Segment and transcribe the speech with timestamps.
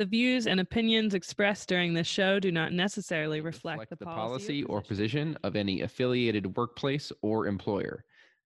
[0.00, 4.06] The views and opinions expressed during this show do not necessarily reflect, reflect the, the
[4.06, 8.06] policy, policy or position of any affiliated workplace or employer.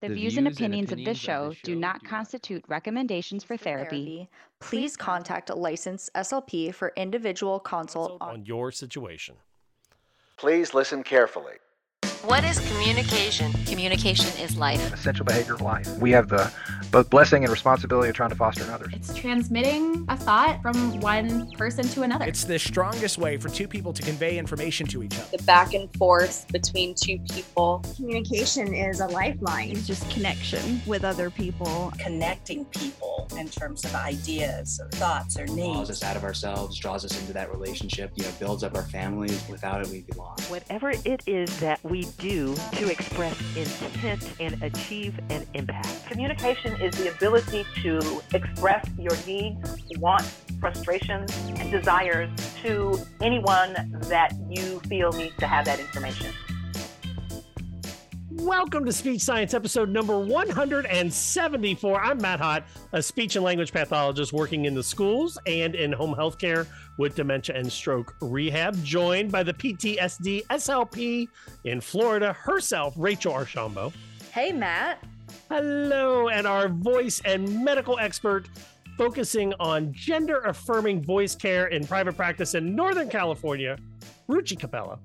[0.02, 2.04] The, The views and views and opinions of this show of this do not do
[2.04, 4.28] not constitute recommendations for therapy.
[4.60, 9.34] Please contact a licensed SLP for individual consult on on your situation.
[10.36, 11.54] Please listen carefully.
[12.24, 13.52] What is communication?
[13.66, 14.92] Communication is life.
[14.94, 15.88] Essential behavior of life.
[15.98, 16.52] We have the
[16.92, 18.92] both blessing and responsibility of trying to foster in others.
[18.92, 22.26] It's transmitting a thought from one person to another.
[22.26, 25.36] It's the strongest way for two people to convey information to each other.
[25.36, 27.82] the back and forth between two people.
[27.96, 29.70] Communication is a lifeline.
[29.70, 31.92] It's just connection with other people.
[31.98, 35.72] Connecting people in terms of ideas or thoughts or needs.
[35.72, 38.82] Draws us out of ourselves, draws us into that relationship, you know, builds up our
[38.84, 39.42] families.
[39.48, 40.50] Without it, we'd be lost.
[40.50, 46.06] Whatever it is that we do to express intent and achieve an impact.
[46.06, 52.30] Communication is the ability to express your needs, wants, frustrations, and desires
[52.62, 53.74] to anyone
[54.08, 56.26] that you feel needs to have that information.
[58.36, 62.00] Welcome to Speech Science episode number 174.
[62.00, 66.14] I'm Matt Hott, a speech and language pathologist working in the schools and in home
[66.14, 66.66] health care
[66.96, 71.28] with dementia and stroke rehab, joined by the PTSD SLP
[71.64, 73.92] in Florida herself, Rachel Archambault.
[74.32, 75.04] Hey, Matt.
[75.50, 78.48] Hello, and our voice and medical expert
[78.96, 83.76] focusing on gender affirming voice care in private practice in Northern California,
[84.26, 84.98] Ruchi Kapila.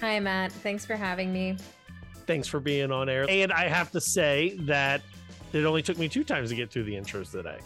[0.00, 0.52] Hi, Matt.
[0.52, 1.56] Thanks for having me.
[2.26, 3.26] Thanks for being on air.
[3.28, 5.02] And I have to say that
[5.52, 7.58] it only took me two times to get through the intros today.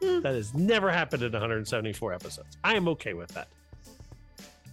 [0.00, 2.56] That has never happened in 174 episodes.
[2.64, 3.48] I am okay with that.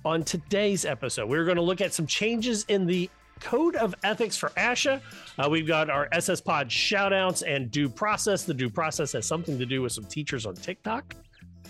[0.06, 4.38] On today's episode, we're going to look at some changes in the code of ethics
[4.38, 5.02] for ASHA.
[5.38, 8.44] Uh, we've got our SS Pod shoutouts and due process.
[8.44, 11.16] The due process has something to do with some teachers on TikTok.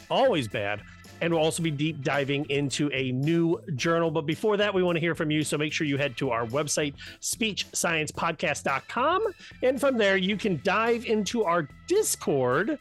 [0.09, 0.81] Always bad.
[1.21, 4.11] And we'll also be deep diving into a new journal.
[4.11, 5.43] But before that, we want to hear from you.
[5.43, 9.23] So make sure you head to our website, speechsciencepodcast.com.
[9.63, 12.77] And from there, you can dive into our Discord.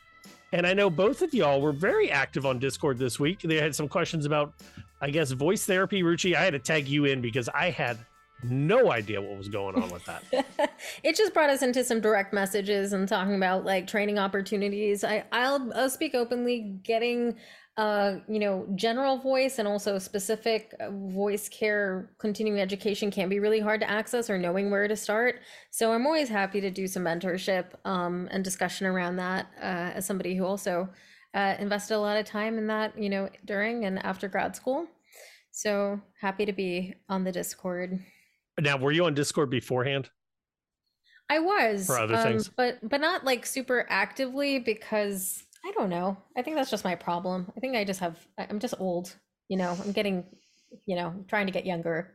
[0.52, 3.42] And I know both of y'all were very active on Discord this week.
[3.42, 4.54] They had some questions about,
[5.00, 6.02] I guess, voice therapy.
[6.02, 7.98] Ruchi, I had to tag you in because I had
[8.42, 10.22] no idea what was going on with that.
[11.02, 15.04] it just brought us into some direct messages and talking about like training opportunities.
[15.04, 16.78] I I'll, I'll speak openly.
[16.82, 17.36] Getting
[17.78, 23.38] uh, you know, general voice and also specific uh, voice care continuing education can be
[23.38, 25.36] really hard to access or knowing where to start.
[25.70, 30.04] So I'm always happy to do some mentorship um, and discussion around that uh, as
[30.04, 30.88] somebody who also
[31.34, 34.88] uh, invested a lot of time in that, you know, during and after grad school.
[35.52, 38.00] So happy to be on the Discord.
[38.60, 40.10] Now, were you on Discord beforehand?
[41.30, 42.48] I was, For other um, things?
[42.48, 46.16] but but not like super actively because I don't know.
[46.36, 47.52] I think that's just my problem.
[47.56, 48.18] I think I just have.
[48.38, 49.14] I- I'm just old.
[49.48, 50.24] You know, I'm getting,
[50.86, 52.14] you know, trying to get younger.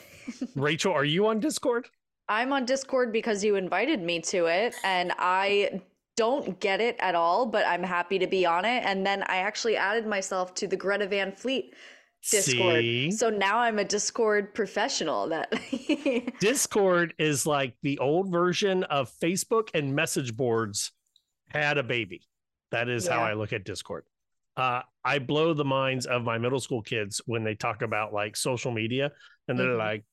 [0.56, 1.88] Rachel, are you on Discord?
[2.28, 5.82] I'm on Discord because you invited me to it, and I
[6.16, 8.84] don't get it at all, but I'm happy to be on it.
[8.84, 11.74] And then I actually added myself to the Greta Van Fleet
[12.30, 12.80] Discord.
[12.80, 13.10] See?
[13.10, 15.28] So now I'm a Discord professional.
[15.28, 15.52] That
[16.40, 20.92] Discord is like the old version of Facebook and message boards
[21.48, 22.22] had a baby.
[22.70, 24.04] That is how I look at Discord.
[24.56, 28.36] Uh, I blow the minds of my middle school kids when they talk about like
[28.36, 29.12] social media
[29.48, 29.78] and they're Mhm.
[29.78, 30.04] like,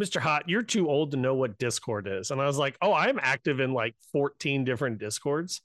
[0.00, 0.20] Mr.
[0.20, 2.30] Hott, you're too old to know what Discord is.
[2.30, 5.60] And I was like, oh, I'm active in like 14 different Discords.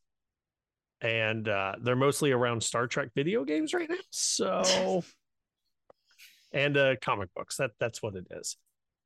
[1.01, 3.95] And uh, they're mostly around Star Trek video games right now.
[4.09, 5.03] So,
[6.51, 7.57] and uh, comic books.
[7.57, 8.57] That that's what it is.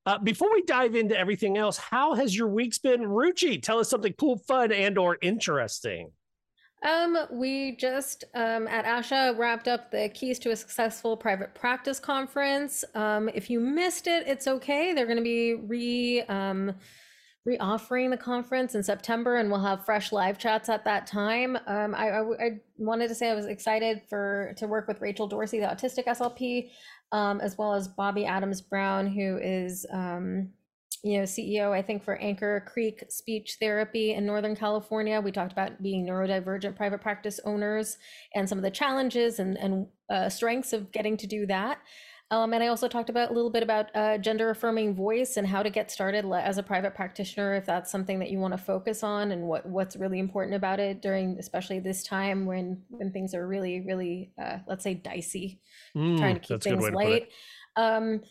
[0.06, 3.62] Uh, before we dive into everything else, how has your week's been, Ruchi?
[3.62, 6.12] Tell us something cool, fun, and or interesting.
[6.82, 12.00] Um, we just um, at ASHA wrapped up the Keys to a Successful Private Practice
[12.00, 12.86] conference.
[12.96, 14.94] Um, if you missed it, it's okay.
[14.94, 16.74] They're going to be re um,
[17.46, 21.58] re-offering the conference in September, and we'll have fresh live chats at that time.
[21.68, 25.28] Um, I, I, I wanted to say I was excited for to work with Rachel
[25.28, 26.70] Dorsey, the autistic SLP,
[27.12, 30.50] um, as well as Bobby Adams Brown, who is um,
[31.04, 35.22] you know, CEO, I think, for Anchor Creek Speech Therapy in Northern California.
[35.22, 37.98] We talked about being neurodivergent private practice owners
[38.36, 41.80] and some of the challenges and, and uh, strengths of getting to do that.
[42.32, 45.48] Um, and I also talked about a little bit about uh, gender affirming voice and
[45.48, 48.58] how to get started as a private practitioner if that's something that you want to
[48.60, 53.12] focus on and what what's really important about it during especially this time when when
[53.12, 55.60] things are really really uh, let's say dicey
[55.96, 57.30] Mm, trying to keep that's a good things way to put it.
[57.78, 57.96] light.
[57.96, 58.22] Um,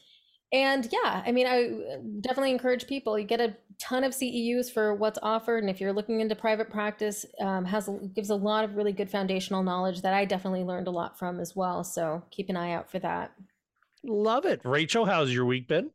[0.52, 3.18] and yeah, I mean, I definitely encourage people.
[3.18, 6.70] You get a ton of CEUs for what's offered, and if you're looking into private
[6.70, 10.88] practice, um, has gives a lot of really good foundational knowledge that I definitely learned
[10.88, 11.84] a lot from as well.
[11.84, 13.32] So keep an eye out for that.
[14.04, 15.04] Love it, Rachel.
[15.04, 15.90] How's your week been?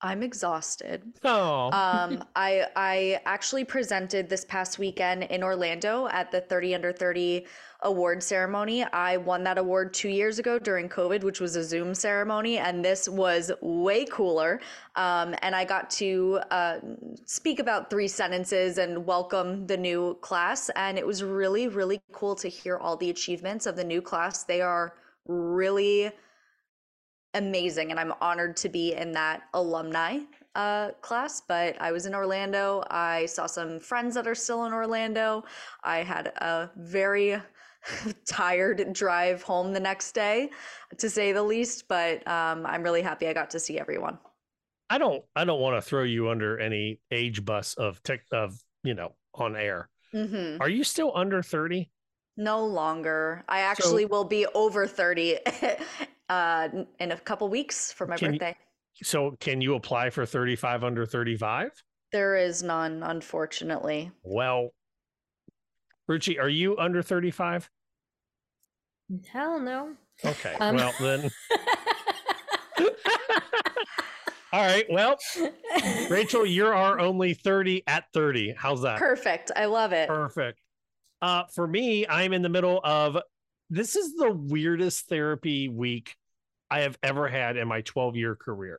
[0.00, 1.02] I'm exhausted.
[1.24, 1.70] Oh.
[1.72, 7.46] Um, I I actually presented this past weekend in Orlando at the 30 under 30
[7.80, 8.82] award ceremony.
[8.84, 12.84] I won that award two years ago during COVID, which was a Zoom ceremony, and
[12.84, 14.60] this was way cooler.
[14.96, 16.78] Um, and I got to uh,
[17.24, 22.34] speak about three sentences and welcome the new class, and it was really really cool
[22.36, 24.44] to hear all the achievements of the new class.
[24.44, 24.94] They are
[25.26, 26.12] really
[27.34, 30.18] amazing and i'm honored to be in that alumni
[30.54, 34.72] uh, class but i was in orlando i saw some friends that are still in
[34.72, 35.44] orlando
[35.82, 37.36] i had a very
[38.26, 40.48] tired drive home the next day
[40.96, 44.18] to say the least but um, i'm really happy i got to see everyone
[44.90, 48.56] I don't I don't want to throw you under any age bus of tech of
[48.82, 49.88] you know on air.
[50.12, 50.60] mm-hmm.
[50.60, 51.90] Are you still under 30?
[52.36, 55.38] no longer i actually will be over 30
[56.28, 56.68] uh,
[56.98, 58.56] in a couple weeks for my Can you- birthday
[59.02, 61.70] So can you apply for 35 under 35?
[62.12, 64.70] there is none unfortunately Well,
[66.08, 67.68] Ruchi, are you under 35?
[69.32, 69.94] Hell no.
[70.24, 70.54] Okay.
[70.60, 71.30] Um, well, then.
[74.52, 74.84] All right.
[74.88, 75.16] Well,
[76.08, 78.54] Rachel, you're our only 30 at 30.
[78.56, 78.98] How's that?
[78.98, 80.60] perfect i love it Perfect.
[81.20, 83.16] Uh, for me, I'm in the middle of
[83.74, 86.14] this is the weirdest therapy week
[86.70, 88.78] I have ever had in my 12 year career.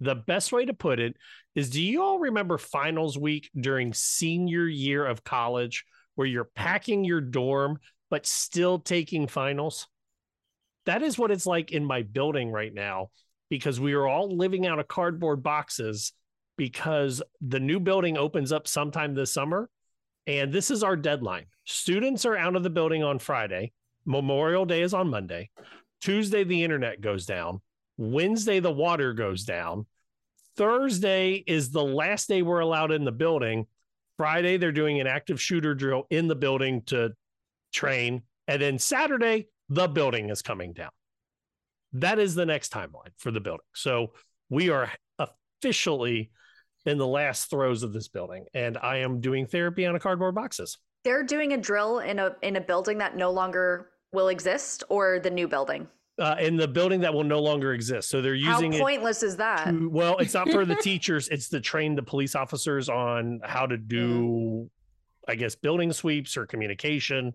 [0.00, 1.16] The best way to put it
[1.54, 5.84] is do you all remember finals week during senior year of college
[6.14, 9.88] where you're packing your dorm but still taking finals?
[10.86, 13.10] That is what it's like in my building right now
[13.50, 16.14] because we are all living out of cardboard boxes
[16.56, 19.68] because the new building opens up sometime this summer
[20.26, 21.44] and this is our deadline.
[21.66, 23.72] Students are out of the building on Friday.
[24.10, 25.50] Memorial Day is on Monday.
[26.00, 27.60] Tuesday, the internet goes down.
[27.96, 29.86] Wednesday, the water goes down.
[30.56, 33.66] Thursday is the last day we're allowed in the building.
[34.16, 37.12] Friday, they're doing an active shooter drill in the building to
[37.72, 38.22] train.
[38.48, 40.90] And then Saturday, the building is coming down.
[41.92, 43.66] That is the next timeline for the building.
[43.74, 44.12] So
[44.48, 46.30] we are officially
[46.84, 50.34] in the last throes of this building, and I am doing therapy on a cardboard
[50.34, 50.78] boxes.
[51.04, 55.20] They're doing a drill in a in a building that no longer will exist, or
[55.20, 55.88] the new building.
[56.18, 58.10] Uh, in the building that will no longer exist.
[58.10, 59.64] So they're using How it pointless is that?
[59.68, 63.66] to- well, it's not for the teachers, it's to train the police officers on how
[63.66, 64.68] to do,
[65.26, 67.32] I guess, building sweeps or communication.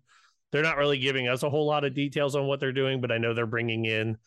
[0.51, 3.11] They're not really giving us a whole lot of details on what they're doing, but
[3.11, 4.17] I know they're bringing in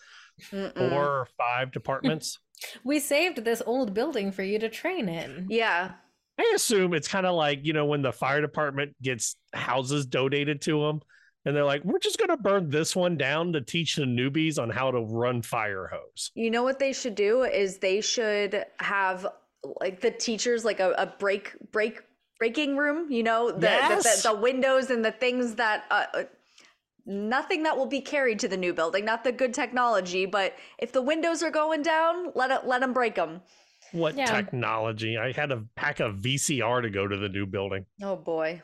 [0.50, 0.75] Mm-mm.
[0.91, 2.39] four or five departments.
[2.83, 5.47] We saved this old building for you to train in.
[5.49, 5.93] Yeah.
[6.41, 10.61] I assume it's kind of like, you know, when the fire department gets houses donated
[10.62, 11.00] to them
[11.49, 14.59] and they're like, we're just going to burn this one down to teach the newbies
[14.62, 16.31] on how to run fire hose.
[16.35, 19.27] You know what they should do is they should have
[19.81, 22.03] like the teachers like a, a break break
[22.39, 23.11] breaking room.
[23.11, 24.23] You know the Yes.
[24.23, 25.85] the, the, the windows and the things that.
[25.91, 26.23] Uh, uh,
[27.11, 30.93] Nothing that will be carried to the new building, not the good technology, but if
[30.93, 33.41] the windows are going down, let it let them break them.
[33.93, 34.27] What Yeah.
[34.27, 35.17] technology?
[35.17, 38.61] I had to pack a VCR to go to the new building, Oh boy.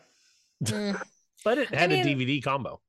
[0.63, 1.01] Mm.
[1.45, 2.81] But it I had a DVD combo.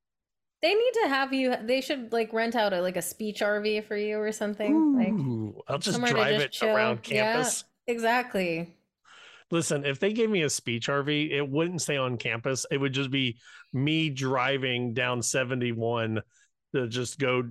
[0.62, 1.54] They need to have you.
[1.64, 4.96] They should like rent out a like a speech RV for you or something.
[4.98, 6.76] Like I'll just drive just it chill.
[6.76, 7.64] around Yeah, campus.
[7.88, 8.74] exactly.
[9.52, 12.66] Listen, if they gave me a speech RV, it wouldn't stay on campus.
[12.72, 13.38] It would just be
[13.74, 16.22] me driving down 71
[16.74, 17.44] to just go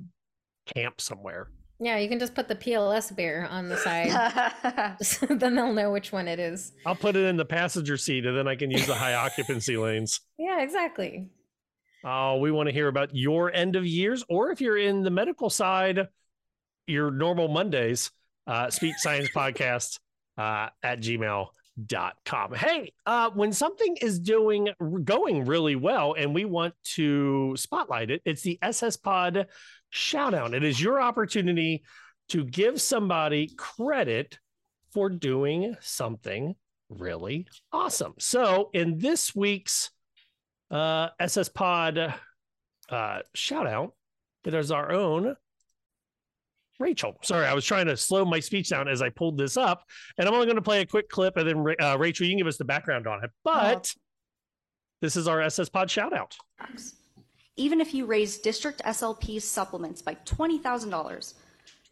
[0.75, 1.49] camp somewhere.
[1.80, 4.96] Yeah, you can just put the PLS bear on the side.
[5.38, 6.72] Then they'll know which one it is.
[6.86, 9.76] I'll put it in the passenger seat and then I can use the high occupancy
[9.76, 10.20] lanes.
[10.38, 11.28] Yeah, exactly.
[12.04, 15.10] Oh, we want to hear about your end of years, or if you're in the
[15.10, 16.08] medical side,
[16.86, 18.10] your normal Mondays,
[18.46, 19.98] uh, speech science podcast
[20.36, 22.54] uh, at gmail.com.
[22.54, 24.68] Hey, uh, when something is doing
[25.04, 29.46] going really well and we want to spotlight it, it's the SS Pod
[29.94, 30.54] shout out.
[30.54, 31.84] It is your opportunity
[32.30, 34.38] to give somebody credit
[34.92, 36.54] for doing something
[36.88, 38.14] really awesome.
[38.18, 39.90] So, in this week's
[40.70, 42.14] uh, SS Pod
[42.88, 43.94] uh, shout out,
[44.44, 45.36] it is our own
[46.80, 47.16] Rachel.
[47.22, 49.84] Sorry, I was trying to slow my speech down as I pulled this up,
[50.18, 52.38] and I'm only going to play a quick clip, and then uh, Rachel, you can
[52.38, 53.30] give us the background on it.
[53.44, 53.92] But
[55.00, 56.36] this is our SS Pod shout out.
[57.56, 61.34] Even if you raise district SLP supplements by $20,000,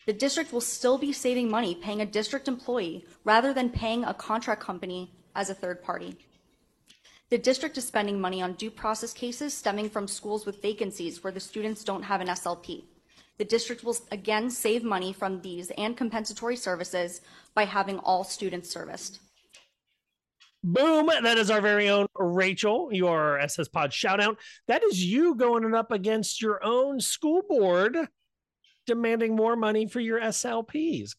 [0.04, 4.14] The district will still be saving money paying a district employee rather than paying a
[4.14, 6.16] contract company as a third party.
[7.30, 11.32] The district is spending money on due process cases stemming from schools with vacancies where
[11.32, 12.84] the students don't have an SLP.
[13.38, 17.20] The district will again save money from these and compensatory services
[17.54, 19.20] by having all students serviced.
[20.64, 21.06] Boom.
[21.06, 24.38] That is our very own Rachel, your SS Pod shout out.
[24.68, 27.96] That is you going up against your own school board
[28.86, 31.14] demanding more money for your SLPs.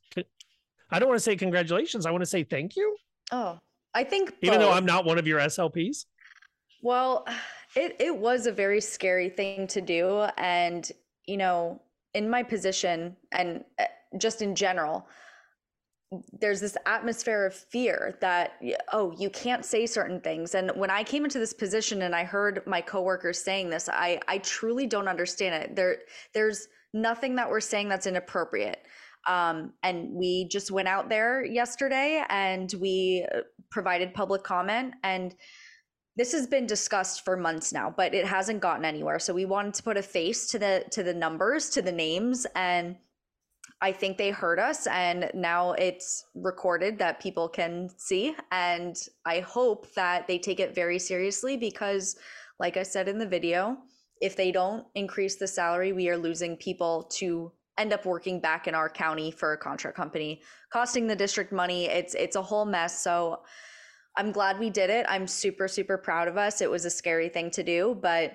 [0.89, 2.05] I don't want to say congratulations.
[2.05, 2.95] I want to say thank you.
[3.31, 3.59] Oh,
[3.93, 4.71] I think even though.
[4.71, 6.05] I'm not one of your SLPs.
[6.81, 7.25] Well,
[7.75, 10.89] it it was a very scary thing to do and
[11.25, 11.81] you know,
[12.13, 13.85] in my position and uh,
[14.17, 15.07] just in general,
[16.39, 20.55] there's this atmosphere of fear that oh you can't say certain things.
[20.55, 24.19] And when i came into this position and i heard my coworkers saying this i
[24.27, 25.75] i truly don't understand it.
[25.75, 25.97] There
[26.33, 28.85] there's nothing that we're saying that's inappropriate.
[29.27, 33.39] Um, and we just went out there yesterday and we uh,
[33.71, 34.95] provided public comment.
[35.03, 35.33] And
[36.17, 39.19] this has been discussed for months now but it hasn't gotten anywhere.
[39.19, 42.45] So we wanted to put a face to the to the numbers to the names.
[42.55, 42.97] And
[43.83, 48.33] I think they heard us, and now it's recorded that people can see.
[48.49, 52.15] And I hope that they take it very seriously because,
[52.61, 53.77] like I said in the video,
[54.21, 58.69] if they don't increase the salary, we are losing people to end up working back
[58.69, 61.87] in our county for a contract company, costing the district money.
[61.87, 63.03] It's it's a whole mess.
[63.03, 63.41] So
[64.15, 65.05] I'm glad we did it.
[65.09, 66.61] I'm super super proud of us.
[66.61, 68.31] It was a scary thing to do, but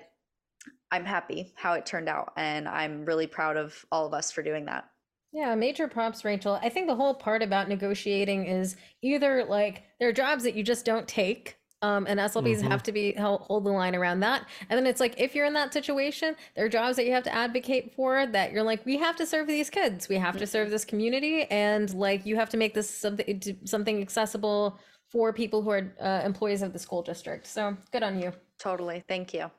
[0.91, 4.43] I'm happy how it turned out, and I'm really proud of all of us for
[4.43, 4.87] doing that.
[5.31, 6.59] Yeah, major props, Rachel.
[6.61, 10.63] I think the whole part about negotiating is either like there are jobs that you
[10.63, 11.55] just don't take.
[11.81, 12.67] Um, and SLPs Mm-hmm.
[12.71, 14.45] have to be hold the line around that.
[14.69, 17.23] And then it's like if you're in that situation, there are jobs that you have
[17.23, 20.45] to advocate for that you're like, we have to serve these kids, we have to
[20.45, 24.77] serve this community, and like you have to make this something something accessible
[25.09, 27.47] for people who are uh, employees of the school district.
[27.47, 28.33] So good on you.
[28.59, 29.05] Totally.
[29.07, 29.49] Thank you.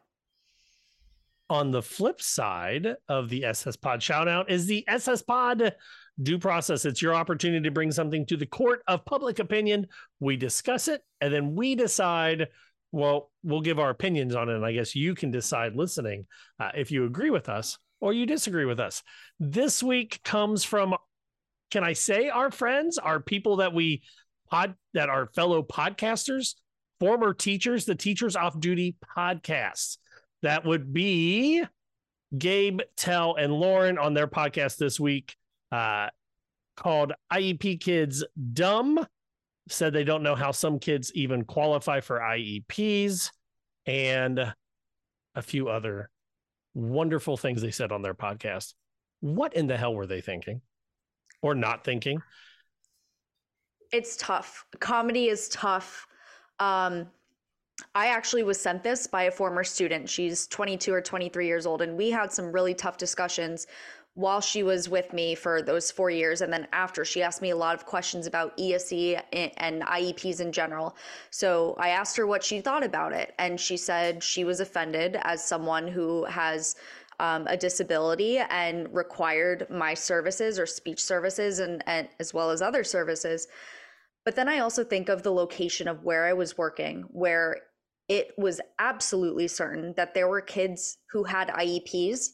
[1.51, 5.75] On the flip side of the SS Pod shout out is the SS Pod
[6.23, 6.85] due process.
[6.85, 9.89] It's your opportunity to bring something to the court of public opinion.
[10.21, 12.49] We discuss it and then we decide.
[12.93, 14.55] Well, we'll give our opinions on it.
[14.57, 16.27] And I guess you can decide listening
[16.59, 19.03] uh, if you agree with us or you disagree with us.
[19.39, 20.95] This week comes from,
[21.71, 24.03] can I say our friends, our people that we
[24.51, 26.55] pod, that are fellow podcasters,
[26.99, 29.97] former teachers, the Teachers Off Duty podcast.
[30.43, 31.63] That would be
[32.37, 35.37] Gabe, Tell, and Lauren on their podcast this week
[35.73, 36.09] uh,
[36.77, 39.07] called IEP Kids Dumb.
[39.69, 43.31] Said they don't know how some kids even qualify for IEPs
[43.87, 44.53] and
[45.35, 46.11] a few other
[46.75, 48.75] wonderful things they said on their podcast.
[49.21, 50.61] What in the hell were they thinking
[51.43, 52.21] or not thinking?
[53.93, 54.65] It's tough.
[54.79, 56.07] Comedy is tough.
[56.59, 57.09] Um,
[57.95, 60.09] I actually was sent this by a former student.
[60.09, 63.67] She's 22 or 23 years old, and we had some really tough discussions
[64.15, 66.41] while she was with me for those four years.
[66.41, 70.53] And then after, she asked me a lot of questions about ESE and IEPs in
[70.53, 70.97] general.
[71.31, 75.17] So I asked her what she thought about it, and she said she was offended
[75.23, 76.77] as someone who has
[77.21, 82.63] um, a disability and required my services or speech services and, and as well as
[82.63, 83.47] other services.
[84.25, 87.59] But then I also think of the location of where I was working, where
[88.11, 92.31] it was absolutely certain that there were kids who had IEPs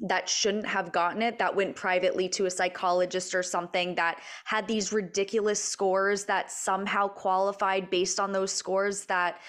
[0.00, 4.68] that shouldn't have gotten it, that went privately to a psychologist or something, that had
[4.68, 9.40] these ridiculous scores that somehow qualified based on those scores that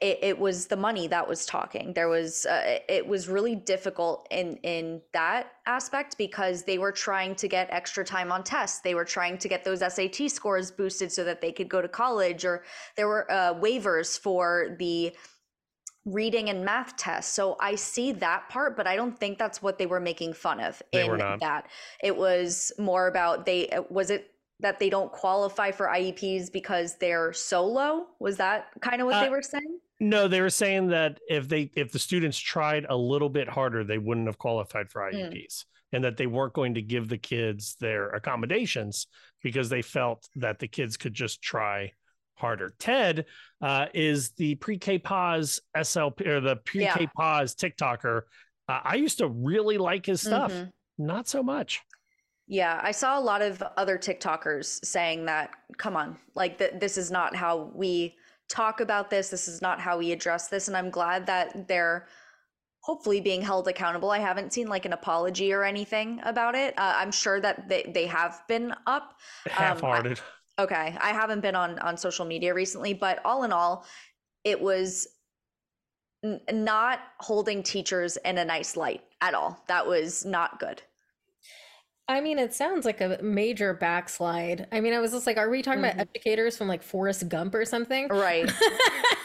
[0.00, 1.92] it, it was the money that was talking.
[1.92, 7.34] There was uh, it was really difficult in in that aspect because they were trying
[7.36, 8.80] to get extra time on tests.
[8.80, 11.88] They were trying to get those sat scores boosted so that they could go to
[11.88, 12.64] college or
[12.96, 15.14] there were uh, waivers for the
[16.04, 19.76] reading and math tests so i see that part but i don't think that's what
[19.76, 21.40] they were making fun of They in were not.
[21.40, 21.66] that.
[22.00, 27.32] It was more about they was it that they don't qualify for IEPs because they're
[27.32, 28.06] so low?
[28.20, 31.48] Was that kind of what they Uh, were saying No, they were saying that if
[31.48, 35.30] they if the students tried a little bit harder, they wouldn't have qualified for Mm.
[35.32, 39.06] IEPs, and that they weren't going to give the kids their accommodations
[39.42, 41.92] because they felt that the kids could just try
[42.34, 42.74] harder.
[42.78, 43.24] Ted
[43.62, 47.06] uh, is the pre-K pause SLP or the pre-K Yeah.
[47.16, 48.22] pause TikToker.
[48.68, 50.52] Uh, I used to really like his stuff.
[50.52, 50.72] Mhm.
[50.98, 51.80] Not so much.
[52.46, 56.98] Yeah, I saw a lot of other TikTokers saying that, come on, like th- this
[56.98, 58.16] is not how we
[58.48, 59.28] talk about this.
[59.28, 60.68] This is not how we address this.
[60.68, 62.06] And I'm glad that they're
[62.80, 64.10] hopefully being held accountable.
[64.10, 66.72] I haven't seen like an apology or anything about it.
[66.78, 69.14] Uh, I'm sure that they, they have been up.
[69.46, 70.20] Um, Half-hearted.
[70.58, 73.84] okay, I haven't been on on social media recently, but all in all,
[74.44, 75.08] it was
[76.24, 79.60] n- not holding teachers in a nice light at all.
[79.66, 80.80] That was not good.
[82.08, 84.68] I mean, it sounds like a major backslide.
[84.70, 86.02] I mean, I was just like, are we talking about mm-hmm.
[86.02, 88.08] educators from like Forrest Gump or something?
[88.08, 88.50] Right.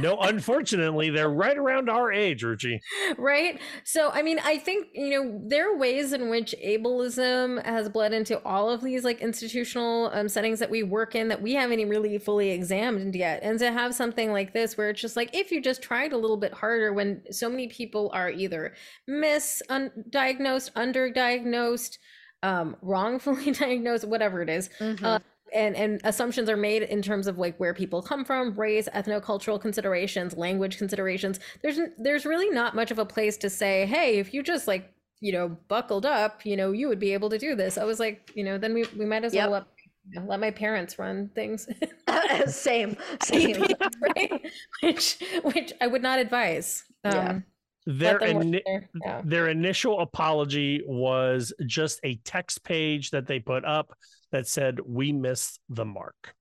[0.00, 2.80] no, unfortunately, they're right around our age, Ruchi.
[3.18, 3.60] right?
[3.84, 8.12] So, I mean, I think, you know, there are ways in which ableism has bled
[8.12, 11.78] into all of these like institutional um, settings that we work in that we haven't
[11.78, 13.40] even really fully examined yet.
[13.42, 16.18] And to have something like this where it's just like, if you just tried a
[16.18, 18.74] little bit harder when so many people are either
[19.08, 21.98] misdiagnosed, underdiagnosed,
[22.42, 24.70] um, wrongfully diagnosed, whatever it is,
[25.02, 25.18] uh,
[25.52, 29.60] and and assumptions are made in terms of like where people come from race ethnocultural
[29.60, 31.40] considerations language considerations.
[31.62, 34.92] There's there's really not much of a place to say hey if you just like
[35.20, 37.78] you know buckled up you know you would be able to do this.
[37.78, 39.64] I was like you know then we, we might as well let,
[40.08, 41.68] you know, let my parents run things.
[42.46, 42.96] Same.
[43.22, 43.62] Same
[44.16, 44.42] right?
[44.82, 46.84] Which which i would not advise.
[47.04, 47.38] Um Yeah.
[47.86, 49.22] Their, them work ini- there, yeah.
[49.24, 53.94] their initial apology was just a text page that they put up
[54.32, 56.34] that said, We missed the mark.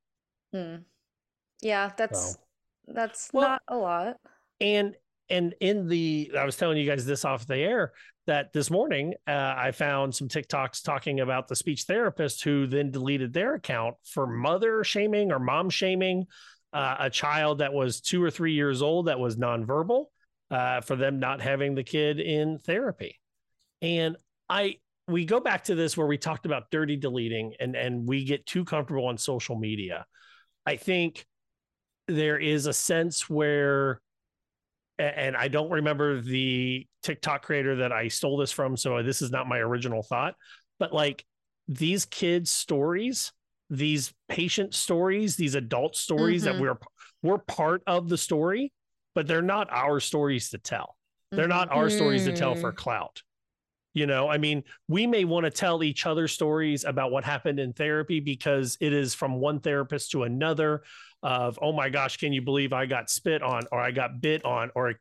[0.54, 0.78] Hmm.
[1.62, 2.40] Yeah, that's So-
[2.88, 4.18] that's Well- not a lot.
[4.62, 4.96] and
[5.32, 7.94] and in the i was telling you guys this off the air
[8.26, 12.90] that this morning uh, i found some tiktoks talking about the speech therapist who then
[12.90, 16.26] deleted their account for mother shaming or mom shaming
[16.74, 20.06] uh, a child that was two or three years old that was nonverbal
[20.50, 23.20] uh, for them not having the kid in therapy
[23.84, 24.18] and
[24.50, 24.76] i
[25.10, 28.46] we go back to this where we talked about dirty deleting and and we get
[28.46, 30.06] too comfortable on social media
[30.66, 31.26] i think
[32.08, 34.02] there is a sense where
[34.98, 39.32] and I don't remember the TikTok creator that I stole this from, so this is
[39.32, 40.36] not my original thought.
[40.78, 41.24] But like
[41.70, 43.32] these kids' stories,
[43.70, 46.46] these patient stories, these adult stories Mhm.
[46.46, 46.78] that we're
[47.24, 48.74] we're part of the story,
[49.16, 50.98] but they're not our stories to tell.
[51.32, 52.76] They're not our stories to tell for Mm.
[52.76, 53.22] clout.
[54.00, 57.60] You know, I mean, we may want to tell each other stories about what happened
[57.60, 60.84] in therapy because it is from one therapist to another
[61.22, 64.46] of, oh my gosh, can you believe I got spit on or I got bit
[64.46, 64.94] on or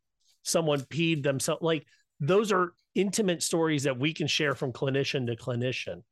[0.42, 1.62] someone peed themselves?
[1.62, 1.86] Like
[2.18, 6.02] those are intimate stories that we can share from clinician to clinician.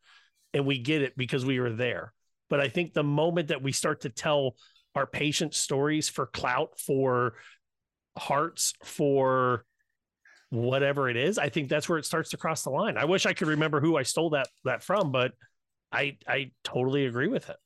[0.55, 2.13] And we get it because we were there.
[2.49, 4.55] But I think the moment that we start to tell
[4.95, 7.35] our patient stories for clout, for
[8.17, 9.65] hearts, for
[10.51, 12.97] whatever it is, I think that's where it starts to cross the line.
[12.97, 15.33] I wish I could remember who I stole that that from, but
[15.93, 17.57] I I totally agree with it.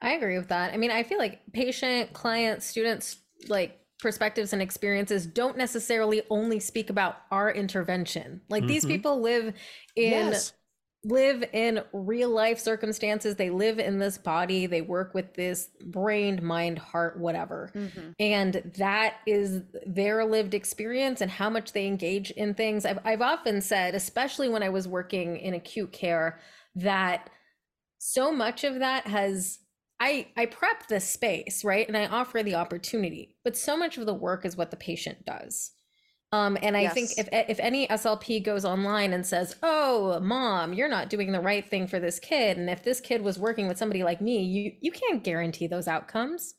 [0.00, 0.74] I agree with that.
[0.74, 3.16] I mean, I feel like patient, client, students,
[3.48, 8.42] like perspectives and experiences don't necessarily only speak about our intervention.
[8.48, 8.86] Like these Mhm.
[8.86, 9.54] people live
[9.94, 10.52] in Yes.
[11.06, 13.36] Live in real life circumstances.
[13.36, 14.66] They live in this body.
[14.66, 17.70] They work with this brain, mind, heart, whatever.
[17.74, 18.10] Mm-hmm.
[18.18, 22.84] And that is their lived experience and how much they engage in things.
[22.84, 26.40] I've, I've often said, especially when I was working in acute care,
[26.74, 27.30] that
[27.98, 29.60] so much of that has
[29.98, 31.86] I I prep the space, right?
[31.88, 35.24] And I offer the opportunity, but so much of the work is what the patient
[35.24, 35.72] does.
[36.36, 40.88] Um, and I think if if any SLP goes online and says, "Oh, mom, you're
[40.88, 43.78] not doing the right thing for this kid," and if this kid was working with
[43.78, 46.54] somebody like me, you you can't guarantee those outcomes.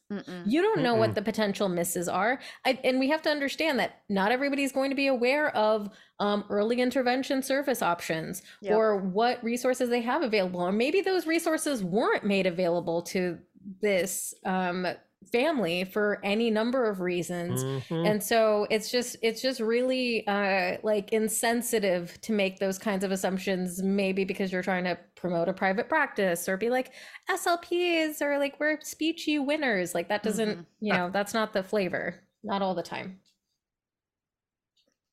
[0.45, 0.99] You don't know Mm-mm.
[0.99, 4.89] what the potential misses are, I, and we have to understand that not everybody's going
[4.89, 8.73] to be aware of um, early intervention service options Yep.
[8.73, 13.37] or what resources they have available, or maybe those resources weren't made available to
[13.81, 14.87] this um,
[15.31, 18.07] family for any number of reasons Mhm.
[18.09, 23.11] and so it's just it's just really uh like insensitive to make those kinds of
[23.11, 26.91] assumptions maybe because you're trying to promote a private practice or be like
[27.29, 32.15] slps or like we're speechy winners like that doesn't you know that's not the flavor
[32.43, 33.19] not all the time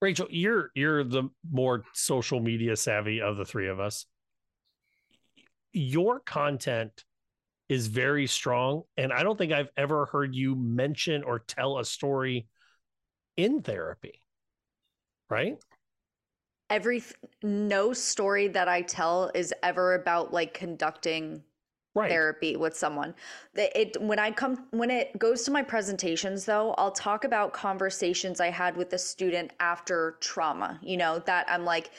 [0.00, 4.04] Rachel, you're you're the more social media savvy of the three of us.
[5.72, 7.04] Your content
[7.68, 11.84] is very strong, and I don't think I've ever heard you mention or tell a
[11.84, 12.46] story
[13.36, 14.20] in therapy.
[15.30, 15.56] Right?
[16.70, 17.02] Every
[17.42, 21.42] no story that I tell is ever about like conducting
[21.94, 22.10] Right.
[22.10, 23.14] therapy with someone.
[23.54, 27.52] The- It when I come when it goes to my presentations though, I'll talk about
[27.52, 30.80] conversations I had with a student after trauma.
[30.82, 31.92] You know that I'm like,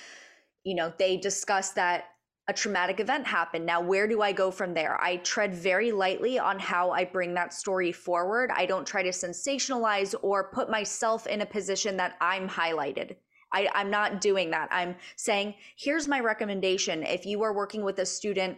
[0.63, 2.05] you know, they discuss that
[2.47, 3.65] a traumatic event happened.
[3.65, 5.01] Now, where do I go from there?
[5.01, 8.51] I tread very lightly on how I bring that story forward.
[8.53, 13.15] I don't try to sensationalize or put myself in a position that I'm highlighted.
[13.51, 14.67] I, I'm not doing that.
[14.71, 17.03] I'm saying, here's my recommendation.
[17.03, 18.57] If you are working with a student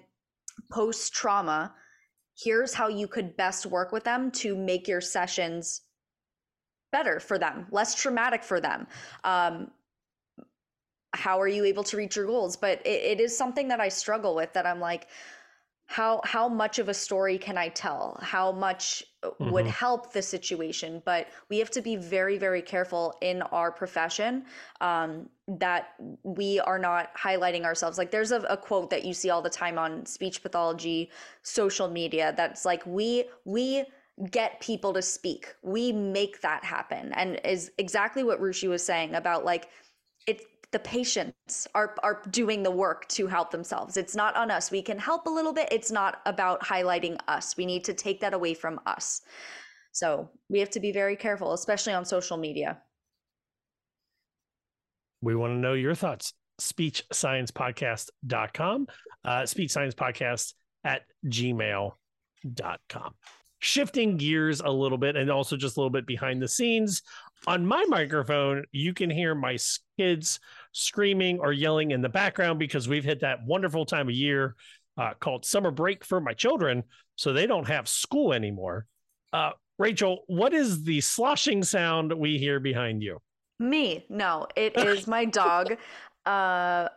[0.69, 1.73] post trauma,
[2.37, 5.81] here's how you could best work with them to make your sessions
[6.91, 8.87] better for them, less traumatic for them.
[9.23, 9.71] Um,
[11.17, 12.55] how are you able to reach your goals?
[12.55, 15.07] But it, it is something that I struggle with that I'm like,
[15.89, 18.19] how how much of a story can I tell?
[18.21, 19.03] How much
[19.39, 19.71] would Mhm.
[19.71, 21.01] help the situation?
[21.05, 24.45] But we have to be very very careful in our profession
[24.81, 27.97] um, that we are not highlighting ourselves.
[27.97, 31.09] Like there's a, a quote that you see all the time on speech pathology
[31.41, 33.85] social media that's like we we
[34.31, 35.55] get people to speak.
[35.61, 39.69] We make that happen, and is exactly what Ruchi was saying about like
[40.71, 43.97] the patients are are doing the work to help themselves.
[43.97, 44.71] It's not on us.
[44.71, 45.69] We can help a little bit.
[45.71, 47.55] It's not about highlighting us.
[47.55, 49.21] We need to take that away from us.
[49.91, 52.79] So we have to be very careful, especially on social media.
[55.21, 56.33] We want to know your thoughts.
[56.61, 58.87] SpeechSciencePodcast.com,
[59.25, 60.53] uh, Speech Science Podcast
[60.83, 63.13] at gmail.com.
[63.59, 67.01] Shifting gears a little bit and also just a little bit behind the scenes.
[67.47, 69.57] On my microphone, you can hear my
[69.97, 70.39] kids
[70.71, 74.55] screaming or yelling in the background because we've hit that wonderful time of year
[74.97, 76.83] uh, called summer break for my children.
[77.15, 78.85] So they don't have school anymore.
[79.33, 83.19] Uh, Rachel, what is the sloshing sound we hear behind you?
[83.59, 85.77] Me, no, it is my dog.
[86.25, 86.89] Uh,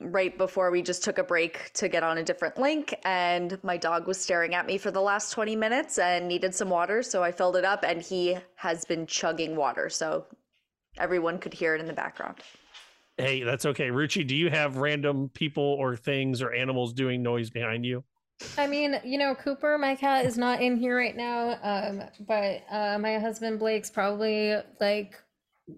[0.00, 3.76] right before we just took a break to get on a different link, and my
[3.76, 7.22] dog was staring at me for the last 20 minutes and needed some water, so
[7.22, 10.26] I filled it up, and he has been chugging water, so
[10.98, 12.40] everyone could hear it in the background.
[13.22, 13.88] Hey, that's okay.
[13.88, 18.02] Ruchi, do you have random people or things or animals doing noise behind you?
[18.58, 21.58] I mean, you know, Cooper, my cat, is not in here right now.
[21.62, 25.14] Um, but uh, my husband Blake's probably like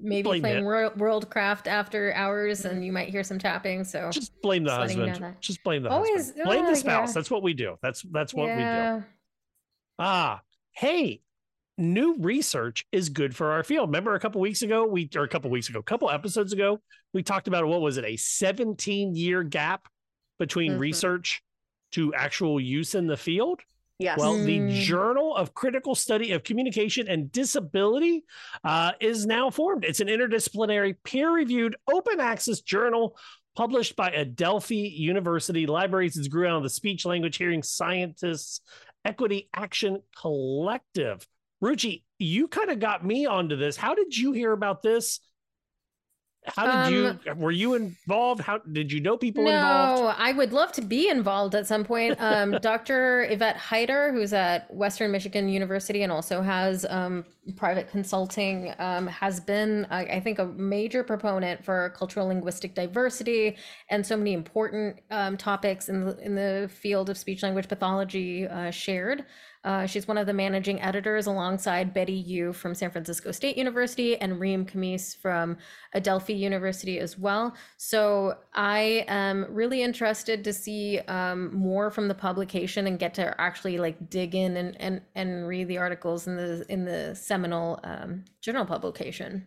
[0.00, 0.64] maybe Blame playing.
[0.64, 3.84] Wor- Worldcraft after hours, and you might hear some tapping.
[3.84, 5.36] So Just blame the Just letting you know husband.
[5.40, 6.44] Just blame the Always- husband.
[6.46, 7.10] Blame oh, the spouse.
[7.10, 7.12] yeah.
[7.12, 7.76] That's what we do.
[7.82, 9.04] That's that's what we do.
[9.98, 10.40] Ah,
[10.72, 11.20] hey,
[11.76, 13.88] new research is good for our field.
[13.88, 16.80] Remember a couple weeks ago, we or a couple weeks ago, a couple episodes ago,
[17.12, 19.88] we talked about what was it, a 17 year gap
[20.38, 20.78] between Mhm.
[20.80, 21.42] research
[21.92, 23.60] to actual use in the field?
[24.00, 24.18] Yes.
[24.18, 24.70] Well, the Mm.
[24.72, 28.24] Journal of Critical Study of Communication and Disability
[28.64, 29.84] uh, is now formed.
[29.84, 33.16] It's an interdisciplinary, peer reviewed, open access journal
[33.54, 36.16] published by Adelphi University Libraries.
[36.16, 38.60] It's grew out of the Speech Language Hearing Scientists
[39.04, 41.24] Equity Action Collective.
[41.64, 43.76] Ruchi, you kind of got me onto this.
[43.76, 45.20] How did you hear about this?
[46.46, 48.42] How did Um, you were you involved?
[48.42, 50.16] How did you know people no, involved?
[50.18, 52.18] I would love to be involved at some point.
[52.24, 53.26] Um, Dr.
[53.30, 57.24] Yvette Hyter, who's at Western Michigan University and also has um,
[57.56, 63.56] private consulting, um, has been, I, I think, a major proponent for cultural linguistic diversity
[63.90, 68.46] and so many important um, topics in the, in the field of speech language pathology
[68.46, 69.24] uh, shared.
[69.64, 74.16] Uh, she's one of the managing editors alongside Betty Yu from San Francisco State University
[74.20, 75.56] and Reem Khamis from
[75.94, 77.54] Adelphi University as well.
[77.78, 83.40] So I am really interested to see um, more from the publication and get to
[83.40, 87.80] actually like dig in and, and, and read the articles in the in the seminal
[87.84, 89.46] um, journal publication.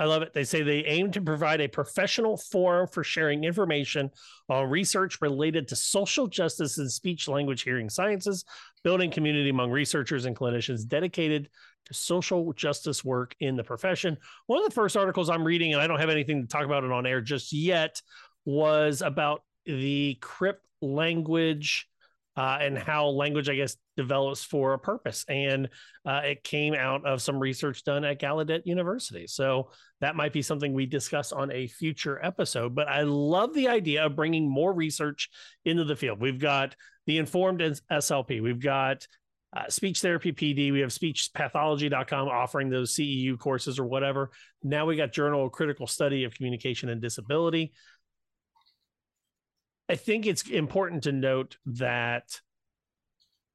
[0.00, 0.32] I love it.
[0.32, 4.10] They say they aim to provide a professional forum for sharing information
[4.48, 8.46] on research related to social justice and speech language hearing sciences,
[8.82, 11.50] building community among researchers and clinicians dedicated
[11.84, 14.16] to social justice work in the profession.
[14.46, 16.82] One of the first articles I'm reading, and I don't have anything to talk about
[16.82, 18.00] it on air just yet,
[18.46, 21.86] was about the Crip language
[22.36, 25.24] uh, and how language, I guess, develops for a purpose.
[25.28, 25.68] And
[26.06, 29.26] uh, it came out of some research done at Gallaudet University.
[29.26, 32.74] So that might be something we discuss on a future episode.
[32.74, 35.28] But I love the idea of bringing more research
[35.64, 36.20] into the field.
[36.20, 36.74] We've got
[37.06, 39.06] the Informed SLP, we've got
[39.56, 44.30] uh, speech therapy PD, we have speechpathology.com offering those CEU courses or whatever.
[44.62, 47.72] Now we got Journal of Critical Study of Communication and Disability.
[49.90, 52.40] I think it's important to note that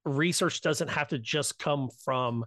[0.04, 2.44] research doesn't have to just come from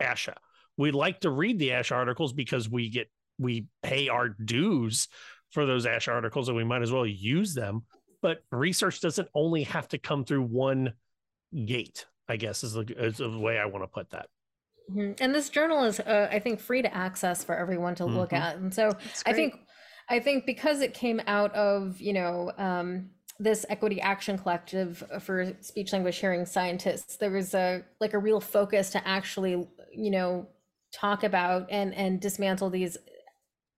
[0.00, 0.34] ASHA.
[0.76, 5.08] We like to read the ASHA articles because we get we pay our dues
[5.52, 7.84] for those ASHA articles and we might as well use them.
[8.20, 10.92] But research doesn't only have to come through one
[11.64, 14.26] gate, I guess is the, is the way I want to put that.
[14.90, 15.16] Mhm.
[15.20, 18.38] And this journal is, uh, I think, free to access for everyone to look Mhm.
[18.40, 18.56] at.
[18.56, 18.90] And so
[19.24, 19.54] I think,
[20.08, 25.52] I think because it came out of you know um, this equity action collective for
[25.60, 30.46] speech language hearing scientists, there was a like a real focus to actually you know
[30.92, 32.96] talk about and and dismantle these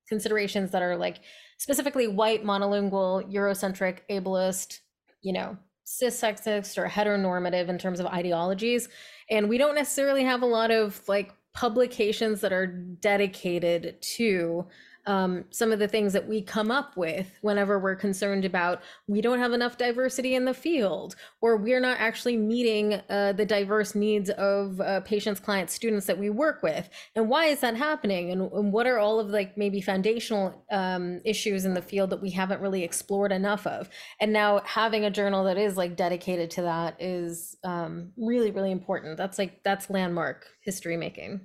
[0.08, 1.20] considerations that are like
[1.58, 4.80] specifically white, monolingual, Eurocentric, ableist,
[5.22, 8.88] you know, cis sexist or heteronormative in terms of ideologies.
[9.30, 14.66] And we don't necessarily have a lot of like publications that are dedicated to
[15.06, 19.20] um, some of the things that we come up with whenever we're concerned about we
[19.20, 23.94] don't have enough diversity in the field or we're not actually meeting uh, the diverse
[23.94, 26.88] needs of uh, patients clients students that we work with.
[27.14, 28.30] And why is that happening?
[28.30, 32.22] And, and what are all of like maybe foundational um, issues in the field that
[32.22, 33.88] we haven't really explored enough of?
[34.20, 38.72] And now having a journal that is like dedicated to that is um, really really
[38.72, 39.16] important.
[39.16, 41.40] That's like that's landmark history making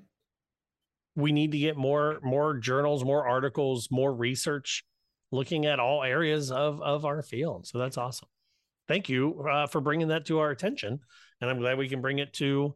[1.15, 4.83] we need to get more more journals, more articles, more research
[5.31, 7.67] looking at all areas of of our field.
[7.67, 8.27] So that's awesome.
[8.87, 10.99] Thank you uh, for bringing that to our attention,
[11.39, 12.75] and I'm glad we can bring it to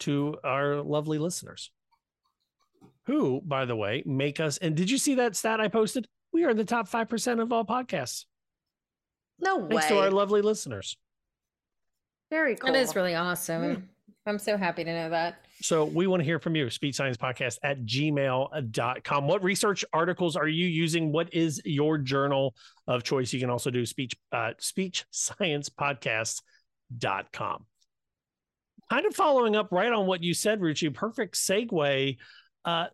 [0.00, 1.70] to our lovely listeners.
[3.06, 4.58] Who, by the way, make us.
[4.58, 6.06] And did you see that stat I posted?
[6.32, 8.24] We are in the top five percent of all podcasts.
[9.38, 9.68] No way.
[9.70, 10.96] Thanks to our lovely listeners.
[12.30, 12.72] Very cool.
[12.72, 13.88] That is really awesome.
[14.26, 15.36] I'm so happy to know that.
[15.62, 16.68] So we want to hear from you.
[16.68, 19.28] Speech Science Podcast at gmail.com.
[19.28, 21.12] What research articles are you using?
[21.12, 22.54] What is your journal
[22.86, 23.32] of choice?
[23.32, 27.66] You can also do speech uh, speech science podcast.com.
[28.90, 32.16] Kind of following up right on what you said, Ruchi, perfect segue.
[32.64, 32.86] Uh,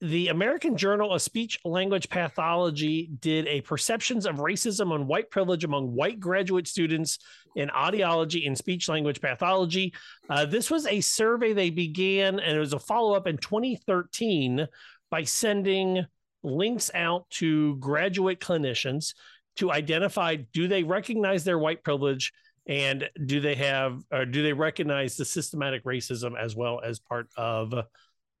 [0.00, 5.64] the American Journal of Speech Language Pathology did a perceptions of racism and white privilege
[5.64, 7.18] among white graduate students
[7.54, 9.92] in audiology and speech language pathology.
[10.30, 14.66] Uh, this was a survey they began, and it was a follow up in 2013
[15.10, 16.06] by sending
[16.42, 19.14] links out to graduate clinicians
[19.56, 22.32] to identify do they recognize their white privilege
[22.66, 27.28] and do they have or do they recognize the systematic racism as well as part
[27.36, 27.74] of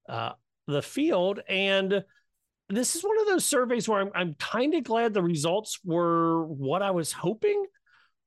[0.08, 0.32] uh,
[0.70, 2.04] the field and
[2.70, 6.46] this is one of those surveys where I'm, I'm kind of glad the results were
[6.46, 7.64] what I was hoping,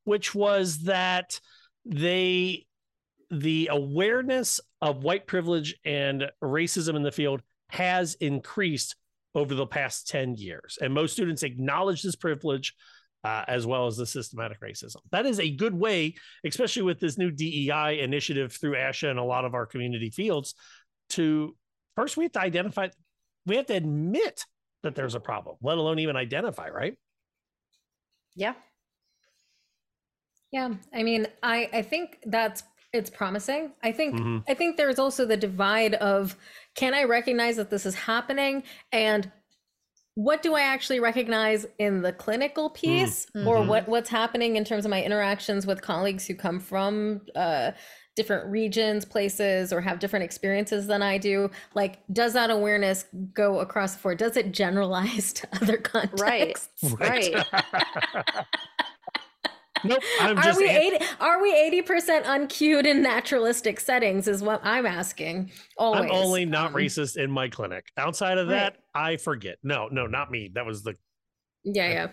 [0.03, 1.39] which was that
[1.85, 2.65] they
[3.31, 8.95] the awareness of white privilege and racism in the field has increased
[9.33, 10.77] over the past 10 years.
[10.79, 12.75] And most students acknowledge this privilege
[13.23, 14.97] uh, as well as the systematic racism.
[15.11, 19.23] That is a good way, especially with this new DEI initiative through ASHA and a
[19.23, 20.53] lot of our community fields,
[21.11, 21.55] to
[21.95, 22.87] first we have to identify
[23.45, 24.45] we have to admit
[24.83, 26.95] that there's a problem let alone even identify right?
[28.35, 28.53] Yeah.
[30.51, 33.71] Yeah i mean i i think that's it's promising.
[33.81, 34.37] I think Mm-hmm.
[34.47, 36.35] i think there's also the divide of
[36.75, 38.63] can i recognize that this is happening?
[38.91, 39.31] And
[40.15, 43.67] what do i actually recognize in the clinical piece or Mhm.
[43.67, 47.71] what what's happening in terms of my interactions with colleagues who come from uh
[48.15, 53.59] different regions places or have different experiences than i do like does that awareness go
[53.59, 54.17] across the board?
[54.19, 56.69] Does it generalize to other contexts?
[56.99, 57.33] Right.
[57.33, 57.45] Right.
[59.85, 64.41] nope i'm are just we an- 80 are we 80% uncued in naturalistic settings is
[64.41, 66.03] what i'm asking always.
[66.03, 67.85] i'm only not Um, racist in my clinic.
[67.97, 68.53] Outside of Right.
[68.73, 69.57] that i forget.
[69.63, 70.51] No no not me.
[70.53, 70.95] That was the
[71.65, 72.07] yeah yeah.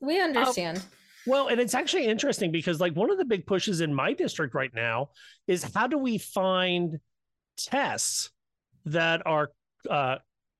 [0.00, 0.82] we understand
[1.26, 4.54] Well, and it's actually interesting because like one of the big pushes in my district
[4.54, 5.10] right now
[5.46, 6.98] is how do we find
[7.58, 8.30] tests
[8.84, 9.50] that are
[9.90, 10.16] uh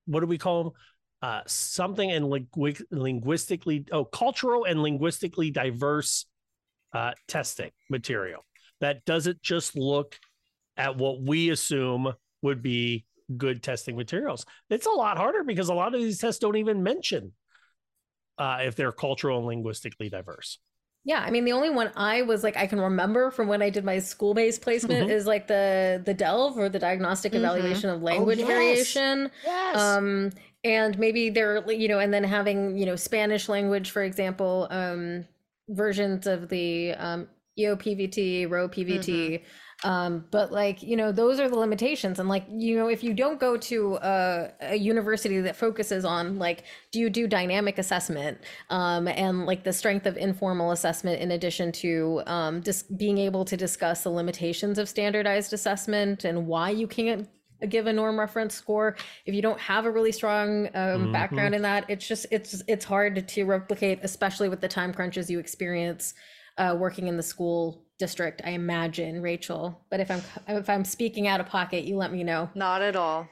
[0.07, 0.73] what do we call them?
[1.23, 6.27] Uh something and lingu- linguistically oh cultural and linguistically diverse
[6.93, 8.45] uh testing material
[8.81, 10.19] that doesn't just look
[10.77, 13.05] at what we assume would be
[13.37, 14.45] good testing materials.
[14.71, 17.33] It's a lot harder because a lot of these tests don't even mention
[18.39, 20.59] uh, if they're cultural and linguistically diverse.
[21.05, 23.71] Yeah, I mean the only one I was like I can remember from when I
[23.71, 25.13] did my school-based placement Mhm.
[25.13, 27.37] is like the the DELV or the diagnostic Mhm.
[27.37, 28.49] evaluation of language yes.
[28.49, 29.31] variation.
[29.45, 29.77] Yes.
[29.77, 30.33] Um
[30.65, 35.25] and maybe they're you know and then having, you know, Spanish language for example, um
[35.69, 39.43] versions of the um EOPVT, ROWPVT.
[39.85, 42.19] Um, but like, you know, those are the limitations.
[42.19, 46.39] And like, you know, if you don't go to a, a university that focuses on
[46.39, 48.39] like, do you do dynamic assessment
[48.71, 53.45] um, and like the strength of informal assessment in addition to um, just being able
[53.45, 57.29] to discuss the limitations of standardized assessment and why you can't
[57.71, 61.13] give a norm reference score if you don't have a really strong um, Mhm.
[61.13, 65.31] background in that it's just it's it's hard to replicate especially with the time crunches
[65.31, 66.13] you experience
[66.59, 71.27] uh, working in the school district i imagine rachel but if i'm if i'm speaking
[71.27, 73.29] out of pocket you let me know Not at all.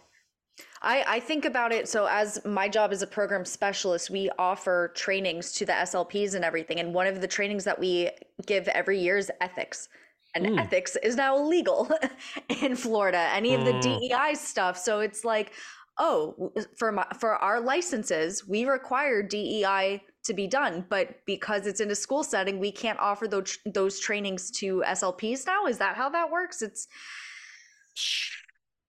[0.83, 1.89] I, I think about it.
[1.89, 6.45] So, as my job as a program specialist, we offer trainings to the SLPs and
[6.45, 6.79] everything.
[6.79, 8.11] And one of the trainings that we
[8.47, 9.89] give every year is ethics.
[10.37, 10.61] And Mm.
[10.61, 11.91] ethics is now illegal
[12.63, 13.81] in Florida, any of the Mm.
[13.81, 14.79] DEI stuff.
[14.79, 15.53] So, it's like,
[15.99, 21.81] oh, for my, for our licenses, we require DEI to be done, but because it's
[21.81, 25.67] in a school setting, we can't offer those those trainings to SLPs now.
[25.67, 26.63] Is that how that works?
[26.63, 26.89] It's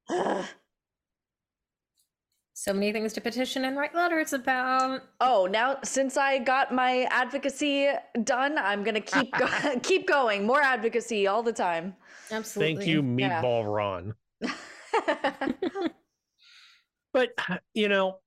[0.09, 0.45] Ugh.
[2.57, 5.01] So many things to petition and write letters about.
[5.21, 7.89] Oh, now since I got my advocacy
[8.23, 9.47] done, I'm gonna keep go-
[9.83, 10.47] keep going.
[10.47, 11.95] More advocacy all the time.
[12.31, 12.75] Absolutely.
[12.75, 13.41] Thank you, Yeah.
[13.43, 14.15] Meatball Ron.
[17.13, 17.29] But
[17.73, 18.19] you know,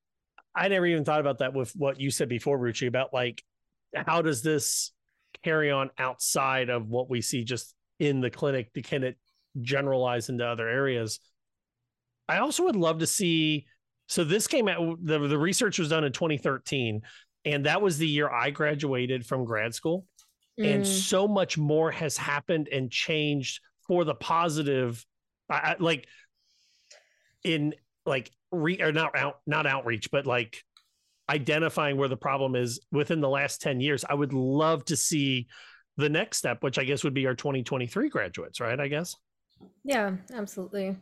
[0.58, 3.42] I never even thought about that with what you said before, Ruchi, about like
[3.94, 4.92] how does this
[5.44, 8.70] carry on outside of what we see just in the clinic?
[8.82, 9.16] Can it
[9.60, 11.20] generalize into other areas?
[12.28, 13.66] I also would love to see.
[14.08, 14.98] So this came out.
[15.02, 17.02] The the research was done in 2013,
[17.44, 20.06] and that was the year I graduated from grad school.
[20.58, 20.86] And Mm.
[20.86, 25.06] so much more has happened and changed for the positive.
[25.48, 26.08] I, I like
[27.44, 30.62] in like re or not out not outreach, but like
[31.30, 34.04] identifying where the problem is within the last 10 years.
[34.08, 35.46] I would love to see
[35.96, 38.78] the next step, which I guess would be our 2023 graduates, right?
[38.78, 39.14] I guess.
[39.84, 40.96] Yeah, absolutely.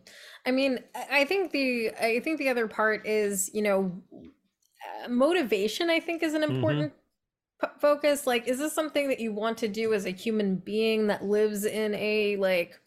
[0.46, 0.78] I mean,
[1.10, 4.02] I think the I think the other part is, you know,
[5.08, 6.54] motivation I think is an mm-hmm.
[6.54, 6.92] important
[7.60, 8.26] p- focus.
[8.26, 11.64] Like is this something that you want to do as a human being that lives
[11.64, 12.80] in a like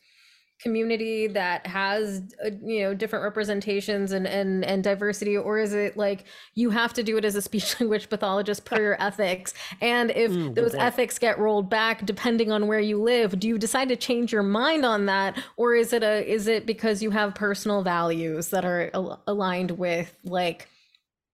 [0.61, 5.95] community that has uh, you know different representations and and and diversity or is it
[5.95, 10.11] like you have to do it as a speech language pathologist per your ethics and
[10.11, 10.83] if Mm, those point.
[10.83, 14.43] ethics get rolled back depending on where you live do you decide to change your
[14.43, 18.65] mind on that or is it a is it because you have personal values that
[18.65, 20.67] are al- aligned with like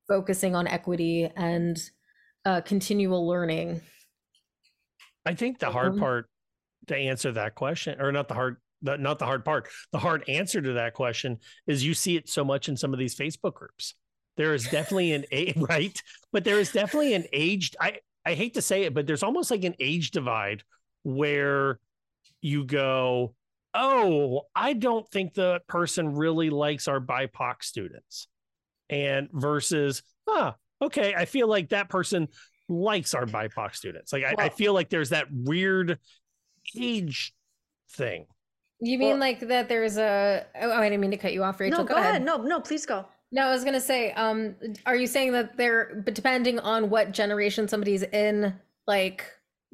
[0.07, 1.89] focusing on equity and
[2.45, 3.81] uh continual learning
[5.25, 5.99] I think the hard Mhm.
[5.99, 6.29] part
[6.87, 10.27] to answer that question, or not the hard, the, not the hard part, the hard
[10.27, 13.53] answer to that question is you see it so much in some of these Facebook
[13.53, 13.95] groups.
[14.37, 15.97] There is definitely an a right,
[16.31, 17.71] but there is definitely an age.
[17.79, 20.63] I I hate to say it, but there's almost like an age divide
[21.03, 21.79] where
[22.41, 23.35] you go,
[23.73, 28.27] oh, I don't think the person really likes our BIPOC students,
[28.89, 32.27] and versus, ah, okay, I feel like that person
[32.67, 34.11] likes our BIPOC students.
[34.11, 35.99] Like I, I feel like there's that weird
[36.77, 37.33] age
[37.91, 38.25] thing.
[38.81, 41.79] You mean like that there's a oh i didn't mean to cut you off rachel
[41.79, 42.23] no, go ahead.
[42.23, 43.05] No, no, please go.
[43.31, 47.11] No, I was gonna say, um, are you saying that they're, but depending on what
[47.11, 48.53] generation somebody's in,
[48.87, 49.25] like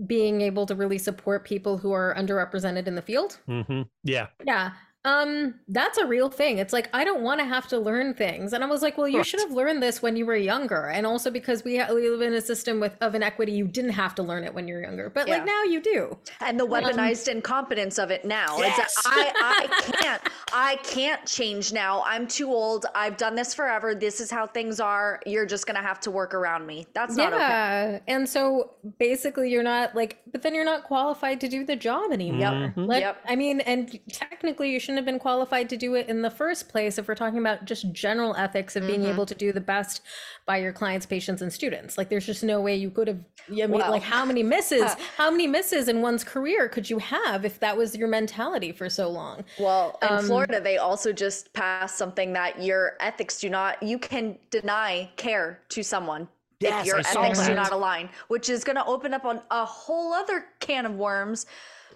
[0.07, 3.37] being able to really support people who are underrepresented in the field?
[3.47, 3.83] Mm-hmm.
[4.03, 4.27] Yeah.
[4.45, 4.71] Yeah.
[5.03, 6.59] Um, that's a real thing.
[6.59, 9.07] It's like I don't want to have to learn things, and I was like, well,
[9.07, 9.25] you Right.
[9.25, 12.21] should have learned this when you were younger, and also because we, ha- we live
[12.21, 15.09] in a system with of inequity, you didn't have to learn it when you're younger,
[15.09, 15.37] but Yeah.
[15.37, 16.17] like now you do.
[16.39, 18.59] and the weaponized incompetence of it now.
[18.59, 18.95] Yes.
[19.05, 20.21] I I can't
[20.53, 22.03] I can't change now.
[22.05, 22.85] I'm too old.
[22.93, 23.95] I've done this forever.
[23.95, 25.19] This is how things are.
[25.25, 26.85] You're just gonna have to work around me.
[26.93, 27.39] That's not okay.
[27.41, 31.75] yeah and so basically you're not like but then you're not qualified to do the
[31.75, 32.87] job anymore Mhm.
[32.87, 33.17] Let- Yep.
[33.27, 36.67] i mean and technically you shouldn't have been qualified to do it in the first
[36.67, 39.09] place if we're talking about just general ethics of being Mhm.
[39.13, 40.01] able to do the best
[40.45, 43.51] by your clients patients and students like there's just no way you could have i
[43.53, 43.89] mean Well.
[43.89, 47.77] like how many misses how many misses in one's career could you have if that
[47.77, 52.33] was your mentality for so long Well, in Um, Florida, they also just passed something
[52.33, 56.27] that your ethics do not, you can deny care to someone
[56.59, 59.41] Yes, if your I ethics do not align, which is going to open up on
[59.49, 61.45] a whole other can of worms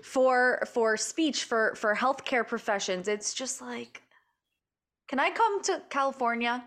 [0.06, 3.08] for for speech for for healthcare professions.
[3.08, 4.02] It's just like,
[5.08, 6.64] can I come to California?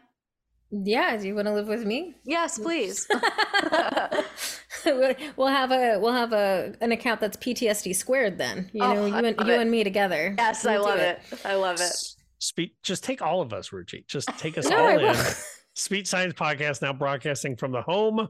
[0.70, 3.08] yeah do you want to live with me Yes, please.
[4.84, 8.68] we'll have a we'll have a an account that's PTSD squared then.
[8.74, 9.60] You Oh, know, you I and you it.
[9.60, 10.34] and me together.
[10.36, 11.20] yes, I We'll do love it.
[11.44, 11.92] I love it.
[12.38, 12.74] Speak.
[12.82, 14.06] Just take all of us, Ruchi.
[14.06, 15.16] Just take us No, all in.
[15.74, 18.28] Speech Science Podcast now broadcasting from the home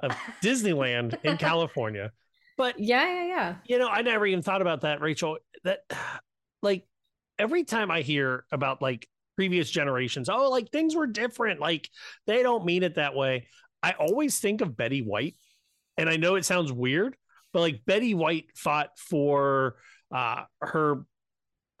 [0.00, 2.10] of Disneyland in California.
[2.56, 3.56] But Yeah, yeah, yeah.
[3.66, 5.38] you know, I never even thought about that, Rachel.
[5.64, 5.80] That
[6.62, 6.86] like
[7.38, 11.88] every time I hear about like previous generations, oh, like things were different, like
[12.26, 13.48] they don't mean it that way.
[13.82, 15.36] I always think of Betty White.
[15.98, 17.16] And I know it sounds weird,
[17.52, 19.76] but like Betty White fought for
[20.14, 21.04] uh her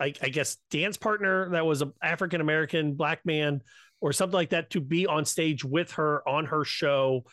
[0.00, 3.62] like I guess dance partner that was an African American black man
[4.00, 7.24] or something like that to be on stage with her on her show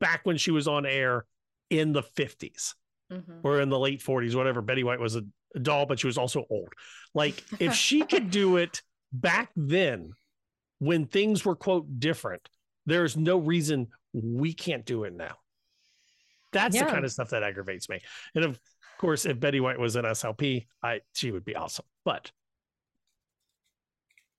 [0.00, 1.24] back when she was on air
[1.68, 2.74] in the 50s
[3.10, 3.40] Mhm.
[3.42, 4.62] or in the late 40s, whatever.
[4.62, 5.22] Betty White was a,
[5.54, 6.72] a doll, but she was also old.
[7.14, 8.82] Like, if she could do it
[9.12, 10.12] back then
[10.78, 12.48] when things were, quote, different,
[12.86, 15.36] there's no reason we can't do it now.
[16.52, 16.84] That's Yeah.
[16.84, 18.00] the kind of stuff that aggravates me.
[18.34, 18.60] And of
[18.98, 21.84] course, if Betty White was an SLP, I she would be awesome.
[22.04, 22.30] But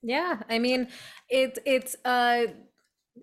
[0.01, 0.87] Yeah, I mean,
[1.29, 2.47] it's it's uh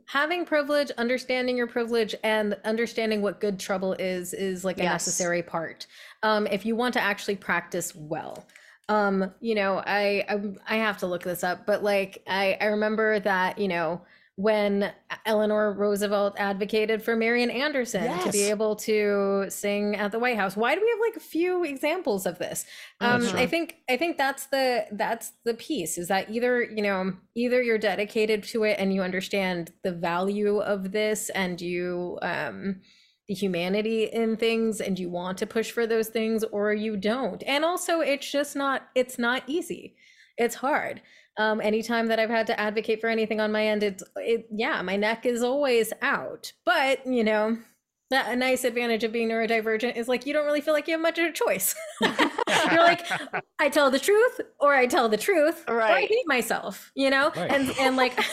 [0.07, 4.85] having privilege, understanding your privilege and understanding what good trouble is is like a Yes.
[4.85, 5.87] necessary part.
[6.23, 8.47] Um if you want to actually practice well.
[8.89, 12.67] Um you know, I I, I have to look this up, but like I I
[12.67, 14.03] remember that, you know,
[14.39, 14.93] when
[15.27, 20.57] Eleanor Roosevelt advocated for Marian Anderson to be able to sing at the White House.
[20.57, 22.65] Why do we have like a few examples of this?
[23.01, 27.15] Um, I think I think that's the that's the piece is that either you know
[27.35, 32.81] either you're dedicated to it and you understand the value of this and you um
[33.27, 37.43] the humanity in things and you want to push for those things or you don't.
[37.43, 39.97] And also it's just not it's not easy.
[40.37, 41.03] It's hard
[41.39, 44.83] um anytime that i've had to advocate for anything on my end it's it yeah
[44.83, 47.57] my neck is always out but you know
[48.11, 50.93] that a nice advantage of being neurodivergent is like you don't really feel like you
[50.93, 53.07] have much of a choice you're like
[53.59, 57.31] i tell the truth or i tell the truth or i hate myself you know
[57.37, 57.51] Right.
[57.53, 58.19] and and like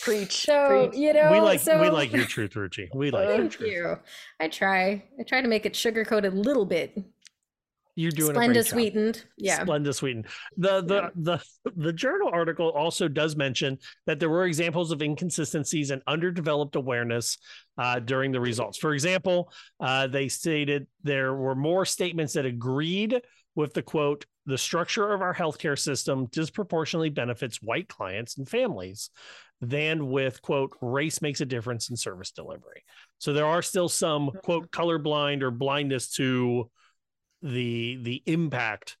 [0.00, 0.46] Preach.
[0.46, 0.98] so preach.
[0.98, 2.88] you know we like so we like your truth, Ruchi.
[2.94, 3.70] We like your Thank truth.
[3.70, 3.98] you.
[4.40, 5.04] I try.
[5.20, 6.96] I try to make it sugar coated a little bit.
[7.96, 8.66] You're doing a Splenda great job.
[8.66, 9.24] sweetened.
[9.36, 9.64] Yeah.
[9.64, 10.26] Splenda sweetened.
[10.56, 15.90] The the the the journal article also does mention that there were examples of inconsistencies
[15.90, 17.38] and underdeveloped awareness
[17.78, 18.78] uh, during the results.
[18.78, 23.20] For example, uh, they stated there were more statements that agreed
[23.54, 29.10] with the quote, the structure of our healthcare system disproportionately benefits white clients and families
[29.60, 32.82] than with quote, race makes a difference in service delivery.
[33.18, 36.70] So there are still some quote colorblind or blindness to
[37.42, 38.96] the the impact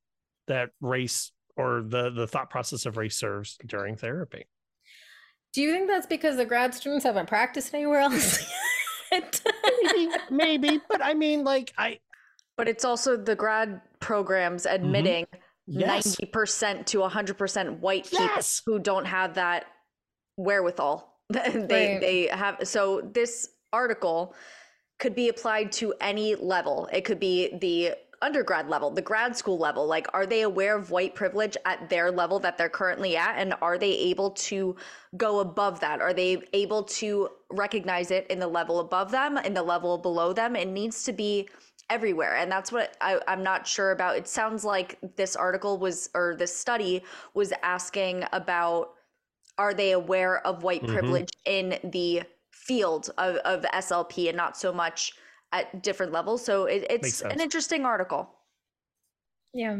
[0.46, 4.46] that race or the the thought process of race serves during therapy.
[5.52, 8.38] Do you think that's because the grad students haven't practiced anywhere else?
[9.12, 9.40] yet?
[9.82, 11.98] maybe, maybe, but I mean, like I
[12.56, 15.80] But it's also the grad programs admitting Mm-hmm.
[15.80, 16.06] Yes.
[16.18, 18.60] ninety percent to hundred percent white people Yes.
[18.66, 19.66] who don't have that
[20.36, 21.14] wherewithal.
[21.30, 22.00] they Right.
[22.00, 24.34] they have so this article
[24.98, 26.88] could be applied to any level.
[26.92, 29.86] It could be the undergrad level, the grad school level.
[29.86, 33.36] Like, are they aware of white privilege at their level that they're currently at?
[33.38, 34.76] And are they able to
[35.16, 36.00] go above that?
[36.00, 40.32] Are they able to recognize it in the level above them, in the level below
[40.32, 40.54] them?
[40.56, 41.48] It needs to be
[41.88, 42.36] everywhere.
[42.36, 44.16] And that's what I, I'm not sure about.
[44.16, 47.02] It sounds like this article was, or this study
[47.34, 48.90] was asking about
[49.58, 50.92] are they aware of white Mhm.
[50.92, 55.12] privilege in the field of, of SLP and not so much
[55.52, 56.44] at different levels?
[56.44, 58.30] So it, it's an interesting article.
[59.54, 59.76] yeah.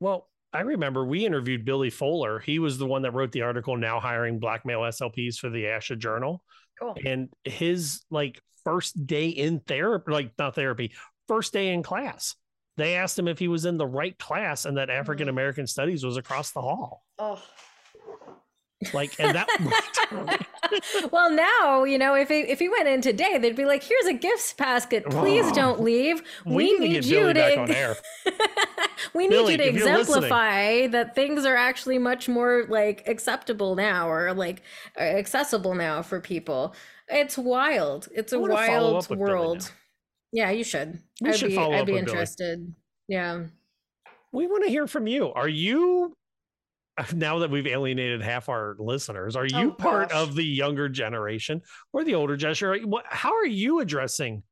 [0.00, 2.38] well, I remember we interviewed Billy Fuller.
[2.38, 5.64] He was the one that wrote the article now hiring black male SLPs for the
[5.64, 6.42] ASHA journal.
[6.80, 6.96] Cool.
[7.04, 10.92] And his like first day in therapy, like not therapy,
[11.26, 12.34] first day in class.
[12.76, 15.00] They asked him if he was in the right class and that mm-hmm.
[15.00, 17.02] African American studies was across the hall.
[17.18, 17.42] Oh.
[18.94, 19.48] Like, and that
[21.12, 24.06] well, now you know if it, if he went in today, they'd be like, "Here's
[24.06, 25.04] a gifts basket.
[25.10, 25.54] Please Oh.
[25.54, 26.22] don't leave.
[26.44, 27.96] we, We, need need you to back on air.
[29.14, 29.76] we need Billy, you to listening.
[29.98, 34.62] exemplify that things are actually much more like acceptable now or like
[34.96, 36.74] uh, accessible now for people.
[37.08, 38.08] It's wild.
[38.14, 39.40] It's a wild up with Billy now.
[39.40, 39.72] world.
[40.32, 41.00] Yeah, you should.
[41.20, 42.12] We I'd should be, follow I'd up be with Billy.
[42.12, 42.74] interested.
[43.08, 43.44] Yeah.
[44.30, 45.32] We want to hear from you.
[45.32, 46.14] Are you
[47.14, 49.36] now that we've alienated half our listeners?
[49.36, 50.18] Are you Oh, part gosh.
[50.28, 52.92] of the younger generation or the older generation?
[53.06, 54.42] How are you addressing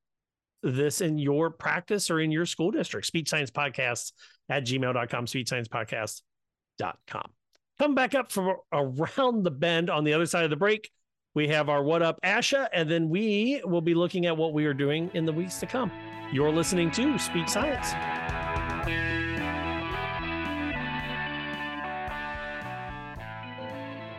[0.63, 3.07] this in your practice or in your school district?
[3.07, 4.13] Speech Science Podcast
[4.49, 7.31] at gmail.com, speechsciencepodcast.com.
[7.79, 10.91] Come back up from around the bend on the other side of the break.
[11.35, 14.65] We have our What Up Asha, and then we will be looking at what we
[14.65, 15.93] are doing in the weeks to come.
[16.33, 18.46] You're listening to Speech Science.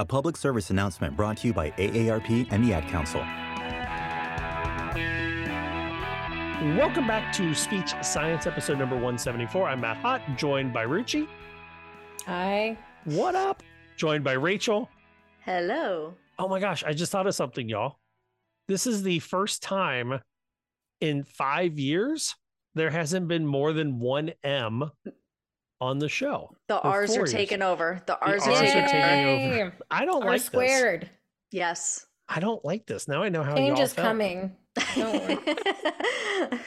[0.00, 3.20] A public service announcement brought to you by AARP and the Ad Council.
[6.78, 9.68] Welcome back to Speech Science episode number 174.
[9.68, 11.28] I'm Matt Hott, joined by Ruchi.
[12.24, 12.78] Hi.
[13.04, 13.62] What up?
[13.98, 14.88] Joined by Rachel.
[15.44, 16.14] Hello.
[16.38, 17.98] Oh my gosh, I just thought of something, y'all.
[18.68, 20.18] This is the first time
[21.02, 22.34] in five years
[22.74, 24.90] there hasn't been more than one M
[25.80, 26.50] on the show.
[26.68, 27.32] The R's are years.
[27.32, 28.02] taken over.
[28.06, 29.62] The R's, R's are are taken taking over.
[29.66, 29.74] over.
[29.90, 31.10] I don't R like squared.
[31.50, 32.06] Yes.
[32.28, 33.08] I don't like this.
[33.08, 34.06] Now I know how Change y'all is felt.
[34.06, 34.56] coming.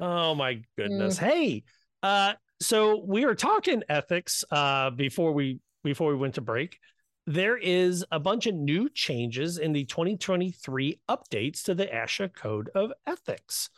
[0.00, 1.18] Oh my goodness.
[1.18, 1.22] Mm.
[1.22, 1.62] Hey,
[2.02, 6.78] uh, so we were talking ethics uh before we before we went to break.
[7.26, 12.68] There is a bunch of new changes in the 2023 updates to the ASHA Code
[12.74, 13.70] of Ethics.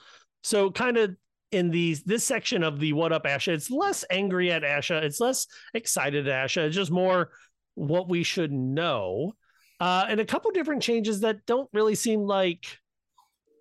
[0.43, 1.15] So kind of
[1.57, 5.21] in these this section of the what up ASHA, it's less angry at ASHA, it's
[5.21, 7.31] less excited at ASHA, it's just more
[7.75, 9.33] what we should know.
[9.81, 12.67] Uh, and a couple different changes that don't really seem like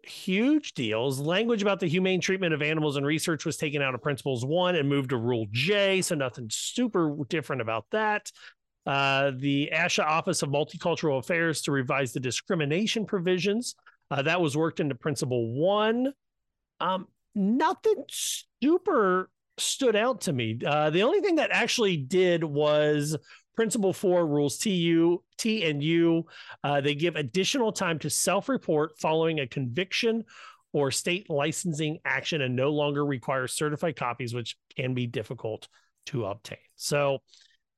[0.03, 1.19] huge deals.
[1.19, 4.75] Language about the humane treatment of animals in research was taken out of Principles 1
[4.75, 8.29] and moved to Rule J, so nothing super different about that.
[8.85, 13.75] Uh, the ASHA Office of Multicultural Affairs to revise the discrimination provisions.
[14.11, 16.13] Uh, that was worked into Principle 1.
[16.79, 20.59] Um, nothing super stood out to me.
[20.65, 23.15] Uh, the only thing that actually did was
[23.55, 26.25] Principle 4 rules TU, T and U.
[26.63, 30.23] Uh, they give additional time to self report following a conviction
[30.73, 35.67] or state licensing action and no longer require certified copies, which can be difficult
[36.07, 36.57] to obtain.
[36.75, 37.19] So,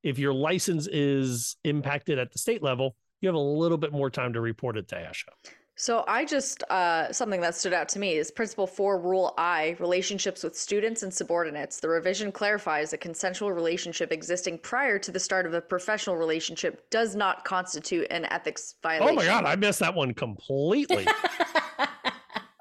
[0.03, 4.09] if your license is impacted at the state level, you have a little bit more
[4.09, 5.51] time to report it to ASHA.
[5.79, 9.75] So I just uh, something that stood out to me is Principle Four, Rule I:
[9.79, 11.79] relationships with students and subordinates.
[11.79, 16.89] The revision clarifies a consensual relationship existing prior to the start of a professional relationship
[16.89, 19.19] does not constitute an ethics violation.
[19.19, 21.05] Oh my God, I missed that one completely.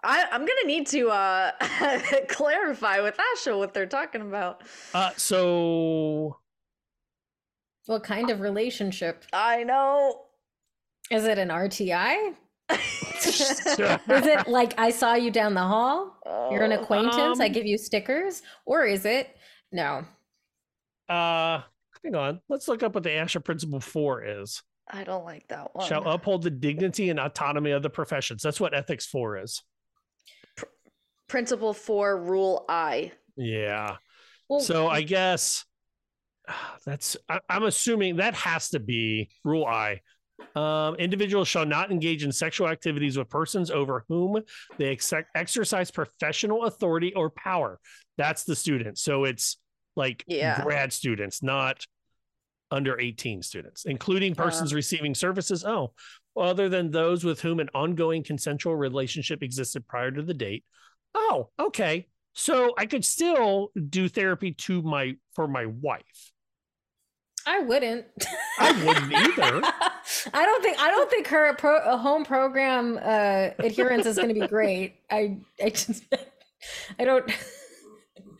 [0.05, 1.53] I, I'm gonna need to uh,
[2.29, 4.63] clarify with Asha what they're talking about.
[4.93, 6.37] uh, so,
[7.87, 9.25] What kind of relationship?
[9.33, 10.27] I know.
[11.11, 12.35] Is it an RTI?
[13.29, 16.17] Is it like I saw you down the hall?
[16.51, 17.41] You're an Oh, acquaintance.
[17.41, 19.37] I um, give you stickers, or is it
[19.73, 20.05] no?
[21.09, 21.63] uh,
[22.03, 22.41] hang on.
[22.49, 24.63] Let's look up what the ASHA Principle 4 is.
[24.91, 25.87] I don't like that one.
[25.87, 28.43] Shall uphold the dignity and autonomy of the professions.
[28.43, 29.63] That's what Ethics 4 is.
[31.29, 33.11] Principle Four, Rule I.
[33.37, 33.97] Yeah.
[34.49, 35.65] Well, so I guess
[36.87, 40.01] that's I, I'm assuming that has to be rule I.
[40.55, 44.43] Um, individuals shall not engage in sexual activities with persons over whom
[44.79, 47.79] they ex- exercise professional authority or power.
[48.17, 48.99] That's the student.
[48.99, 49.59] So it's
[49.97, 50.63] like Yeah.
[50.63, 51.85] grad students, not
[52.71, 55.65] under 18 students, including persons receiving services.
[55.65, 55.93] Oh,
[56.37, 60.65] other than those with whom an ongoing consensual relationship existed prior to the date.
[61.15, 62.09] Oh, okay.
[62.35, 66.33] So I could still do therapy to my for my wife.
[67.47, 68.07] I wouldn't.
[68.59, 69.63] I wouldn't either.
[70.33, 74.41] I don't think I don't think her pro, home program uh, adherence is going to
[74.41, 74.97] be great.
[75.11, 76.05] I I just
[76.99, 77.31] I don't.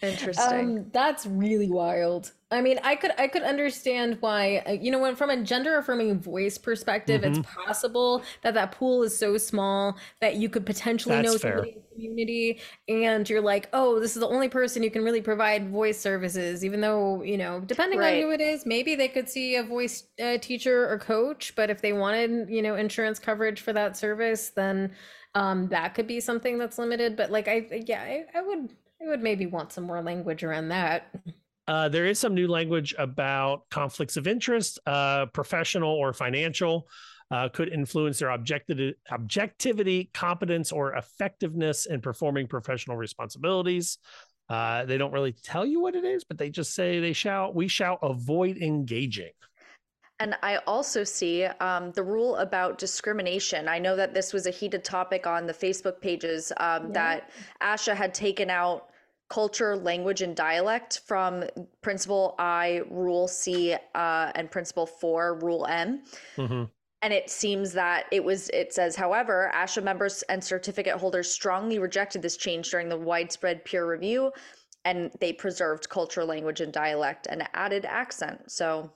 [0.03, 0.75] Interesting.
[0.77, 2.33] Um, that's really wild.
[2.51, 5.77] I mean, I could I could understand why uh, you know when from a gender
[5.79, 7.25] affirming voice perspective, Mhm.
[7.25, 11.67] it's possible that that pool is so small that you could potentially know That's fair.
[11.67, 15.03] somebody in the community, and you're like, oh, this is the only person you can
[15.03, 16.65] really provide voice services.
[16.65, 18.05] Even though you know, depending Right.
[18.05, 21.55] on who it is, maybe they could see a voice uh, teacher or coach.
[21.57, 24.95] But if they wanted you know insurance coverage for that service, then
[25.35, 27.17] um, that could be something that's limited.
[27.17, 28.73] But like I yeah, I, I would
[29.03, 31.15] I would maybe want some more language around that.
[31.69, 36.89] Uh, there is some new language about conflicts of interest, uh, professional or financial,
[37.31, 43.99] uh, could influence their objecti- objectivity, competence, or effectiveness in performing professional responsibilities.
[44.49, 47.53] Uh, they don't really tell you what it is, but they just say they shall.
[47.53, 49.33] We shall avoid engaging.
[50.19, 53.69] And I also see um, the rule about discrimination.
[53.69, 57.95] I know that this was a heated topic on the Facebook pages um, that ASHA
[57.95, 58.89] had taken out
[59.29, 61.45] culture, language, and dialect from
[61.83, 66.03] Principle I, Rule C, uh, and Principle 4, Rule M.
[67.03, 71.79] And it seems that it was, it says, however, ASHA members and certificate holders strongly
[71.79, 74.33] rejected this change during the widespread peer review,
[74.85, 78.51] and they preserved culture, language, and dialect and added accent.
[78.51, 78.91] So,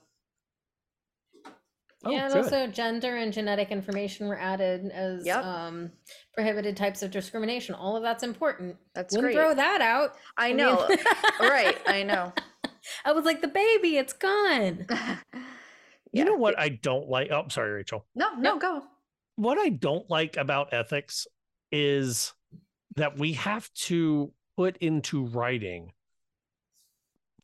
[2.03, 2.43] Oh, yeah, and good.
[2.43, 5.43] also gender and genetic information were added as Yep.
[5.45, 5.91] um,
[6.33, 7.75] prohibited types of discrimination.
[7.75, 8.75] All of that's important.
[8.95, 9.41] That's Wouldn't great.
[9.43, 10.15] throw that out.
[10.37, 10.87] I mean- know.
[11.39, 11.77] right.
[11.85, 12.33] I know.
[13.05, 14.87] I was like, the baby, it's gone.
[16.13, 17.29] You know what I don't like?
[17.31, 18.05] Oh, I'm sorry, Rachel.
[18.15, 18.83] No, no, go.
[19.37, 21.25] What I don't like about ethics
[21.71, 22.33] is
[22.97, 25.93] that we have to put into writing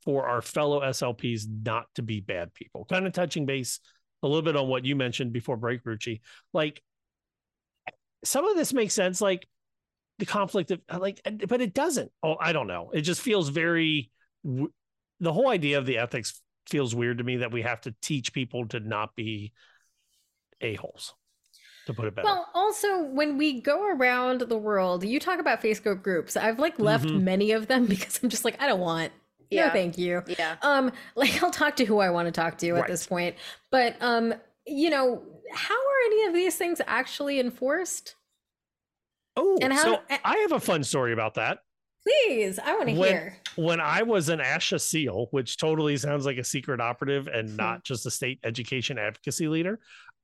[0.04, 2.84] for our fellow SLPs not to be bad people.
[2.84, 3.80] Kind of touching base
[4.24, 6.22] a little bit on what you mentioned before break, Ruchi.
[6.54, 6.82] Like
[8.24, 9.48] some of this makes sense, like
[10.20, 12.12] the conflict of like, but it doesn't.
[12.24, 12.90] Oh, I don't know.
[12.94, 14.12] It just feels very.
[14.44, 18.34] The whole idea of the ethics feels weird to me that we have to teach
[18.34, 19.54] people to not be
[20.62, 21.14] a holes
[21.86, 22.26] to put it better.
[22.26, 26.36] Well, also when we go around the world, you talk about Facebook groups.
[26.36, 27.24] I've like left Mm-hmm.
[27.24, 29.12] many of them because I'm just like, I don't want.
[29.50, 29.68] Yeah.
[29.68, 30.24] No, thank you.
[30.28, 30.56] Yeah.
[30.62, 33.36] Um, like I'll talk to who I want to talk to at this point.
[33.72, 34.34] But um,
[34.66, 35.22] you know,
[35.54, 38.16] how are any of these things actually enforced?
[39.36, 41.60] Oh, And how- so I have a fun story about that.
[42.04, 43.38] Please, I want to hear.
[43.58, 47.56] when I was an ASHA SEAL, which totally sounds like a secret operative and Hmm.
[47.58, 49.80] not just a state education advocacy leader,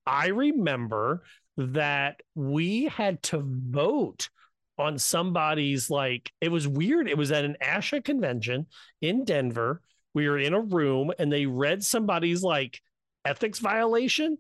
[0.06, 1.24] I remember
[1.58, 4.30] that we had to vote
[4.78, 7.08] on somebody's like it was weird.
[7.08, 8.68] It was at an ASHA convention
[9.02, 9.82] in Denver.
[10.14, 12.82] We were in a room and they read somebody's like
[13.26, 14.38] ethics violation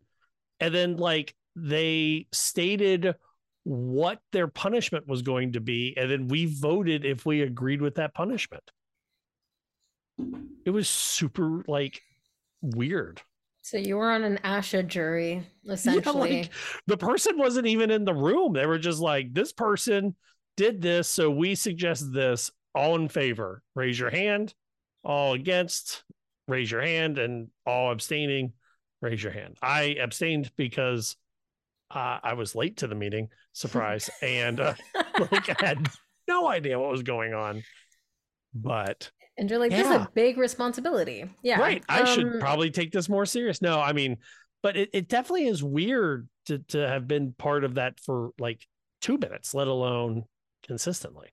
[0.60, 3.16] and then like they stated
[3.64, 7.96] what their punishment was going to be and then we voted if we agreed with
[7.96, 8.64] that punishment
[10.66, 12.02] it was super like
[12.62, 13.22] weird
[13.64, 16.32] So you were on an ASHA jury, essentially.
[16.32, 16.52] yeah, like,
[16.86, 18.52] the person wasn't even in the room.
[18.52, 20.16] They were just like this person
[20.58, 22.52] did this so we suggest this.
[22.76, 23.64] All in favor.
[23.74, 24.54] Raise your hand.
[25.04, 26.04] All against.
[26.48, 28.52] Raise your hand and all abstaining.
[29.02, 29.58] Raise your hand.
[29.62, 31.16] I abstained because
[31.90, 33.30] uh, i was late to the meeting.
[33.54, 34.10] Surprise.
[34.22, 34.74] And uh,
[35.32, 35.88] like i had
[36.28, 37.64] no idea what was going on.
[38.54, 41.26] But and you're like, this is a big responsibility.
[41.42, 41.60] Yeah.
[41.60, 44.18] right i should um, probably take this more serious no i mean
[44.62, 48.66] but it, it definitely is weird to to have been part of that for like
[49.02, 50.24] two minutes let alone
[50.66, 51.30] consistently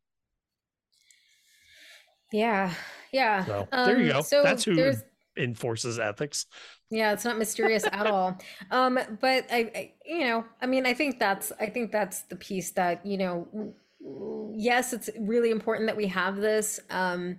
[2.33, 2.73] Yeah.
[3.13, 3.45] Yeah.
[3.45, 5.03] so there you Um, go So that's who there's
[5.37, 6.47] enforces ethics
[6.91, 8.37] Yeah, it's not mysterious at all.
[8.71, 12.37] Um, but I, I, you know, I mean, I think that's, I think that's the
[12.37, 13.75] piece that, you know,
[14.57, 16.81] yes, it's really important that we have this.
[16.91, 17.39] Um,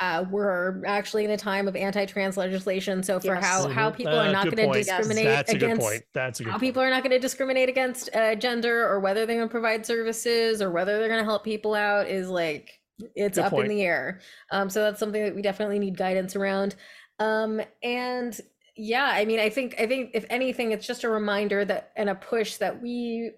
[0.00, 3.44] uh, we're actually in a time of anti-trans legislation, so for Yes.
[3.44, 6.02] how how people Uh, are not going to discriminate That's a good against point.
[6.14, 6.62] That's a good how point.
[6.62, 9.84] people are not going to discriminate against uh, gender or whether they're going to provide
[9.84, 12.78] services or whether they're going to help people out is like
[13.14, 13.70] it's Good up point.
[13.70, 14.20] in the air.
[14.50, 16.74] Um, so that's something that we definitely need guidance around.
[17.18, 18.40] Um, and
[18.76, 22.08] yeah, I mean, I think I think if anything, it's just a reminder that and
[22.08, 23.32] a push that we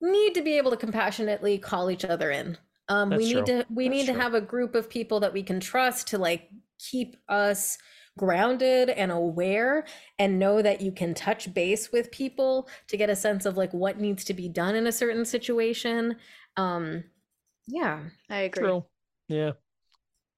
[0.00, 2.56] need to be able to compassionately call each other in.
[2.88, 3.44] Um, we need true.
[3.44, 6.18] to we That's need to have a group of people that we can trust to
[6.18, 7.76] like keep us
[8.16, 9.84] grounded and aware
[10.18, 13.72] and know that you can touch base with people to get a sense of like
[13.72, 16.16] what needs to be done in a certain situation.
[16.56, 17.04] Um,
[17.66, 18.00] yeah.
[18.28, 18.62] I agree.
[18.64, 18.84] True.
[19.28, 19.52] Yeah.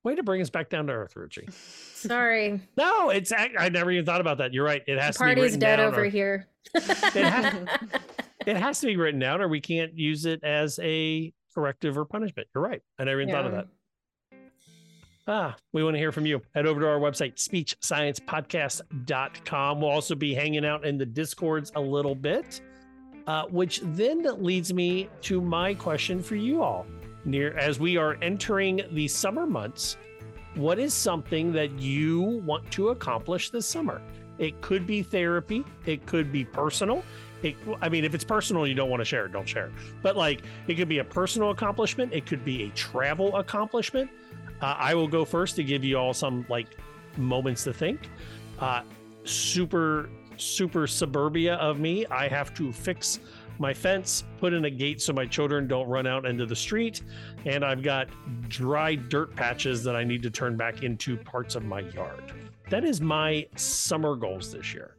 [0.03, 1.51] Way to bring us back down to earth, Ruchi.
[1.94, 2.61] Sorry.
[2.76, 4.53] No, it's ac- I never even thought about that.
[4.53, 4.82] You're right.
[4.86, 6.48] It has The to be party's written dead down over or- here.
[6.74, 6.82] It
[7.14, 7.55] has,
[8.46, 12.06] it has to be written down, or we can't use it as a corrective or
[12.06, 12.48] punishment.
[12.54, 12.80] You're right.
[12.98, 13.66] I never even thought of that.
[15.28, 16.40] Ah, we want to hear from you.
[16.54, 19.80] Head over to our website, speechsciencepodcast.com.
[19.80, 22.62] We'll also be hanging out in the discords a little bit,
[23.26, 26.86] uh, which then leads me to my question for you all.
[27.26, 29.98] Near as we are entering the summer months,
[30.54, 34.00] what is something that you want to accomplish this summer?
[34.38, 37.04] It could be therapy, it could be personal.
[37.43, 39.72] It, I mean, if it's personal, you don't want to share it, don't share it.
[40.03, 44.11] But like, it could be a personal accomplishment, it could be a travel accomplishment.
[44.61, 46.76] Uh, I will go first to give you all some like
[47.16, 48.11] moments to think.
[48.59, 48.82] Uh,
[49.24, 52.07] super, super suburbia of me.
[52.07, 53.20] I have to fix
[53.59, 57.03] my fence, put in a gate so my children don't run out into the street,
[57.45, 58.09] and I've got
[58.49, 62.32] dry dirt patches that I need to turn back into parts of my yard.
[62.70, 64.97] That is my summer goals this year.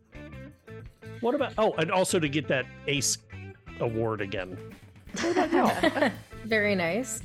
[1.22, 3.18] What about oh, and also to get that ACE
[3.80, 4.58] award again.
[5.22, 6.12] What about?
[6.46, 7.22] Very nice.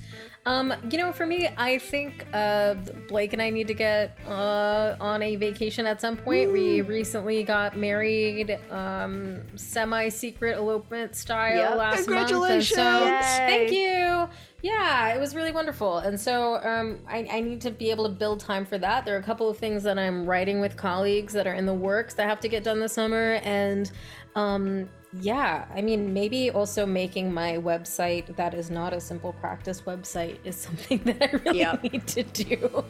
[0.46, 2.74] Um, you know, for me, I think uh,
[3.08, 6.52] Blake and I need to get uh, on a vacation at some point.
[6.52, 11.76] We recently got married, um, semi-secret elopement style Yep.
[11.76, 12.76] last Congratulations!
[12.78, 13.02] month.
[13.02, 13.48] And so, Yay.
[13.48, 14.28] thank you.
[14.62, 15.98] Yeah, it was really wonderful.
[15.98, 19.04] And so um, I, I need to be able to build time for that.
[19.04, 21.74] There are a couple of things that I'm writing with colleagues that are in the
[21.74, 23.40] works that have to get done this summer.
[23.42, 23.90] And
[24.36, 24.88] um,
[25.20, 30.36] yeah, I mean, maybe also making my website that is not a simple practice website
[30.44, 31.82] is something that I really Yep.
[31.82, 32.84] need to do.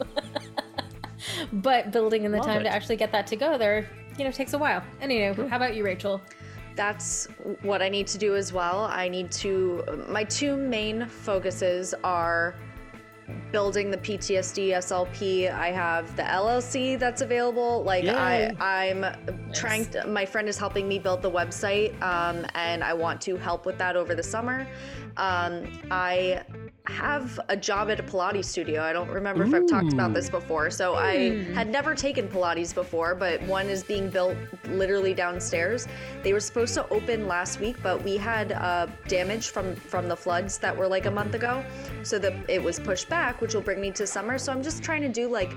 [1.52, 2.64] but building in the Love time it.
[2.64, 3.88] to actually get that together,
[4.18, 4.82] you know takes a while.
[5.00, 6.20] Anyway, how about you, Rachel?
[6.74, 7.26] That's
[7.62, 8.84] what I need to do as well.
[8.84, 10.04] I need to.
[10.08, 12.54] My two main focuses are
[13.52, 15.52] building the PTSD SLP.
[15.52, 17.82] I have the LLC that's available.
[17.82, 19.04] Like I, I'm
[19.52, 19.86] trying.
[19.86, 23.66] To, my friend is helping me build the website, um, and I want to help
[23.66, 24.66] with that over the summer.
[25.16, 26.42] Um, I
[26.86, 28.80] have a job at a Pilates studio.
[28.80, 30.70] I don't remember if I've talked about this before.
[30.70, 31.54] So I Hmm.
[31.54, 34.36] had never taken Pilates before, but one is being built
[34.68, 35.88] literally downstairs.
[36.22, 40.16] They were supposed to open last week, but we had uh, damage from from the
[40.16, 41.64] floods that were like a month ago,
[42.04, 44.38] so that it was pushed back, which will bring me to summer.
[44.38, 45.52] So I'm just trying to do like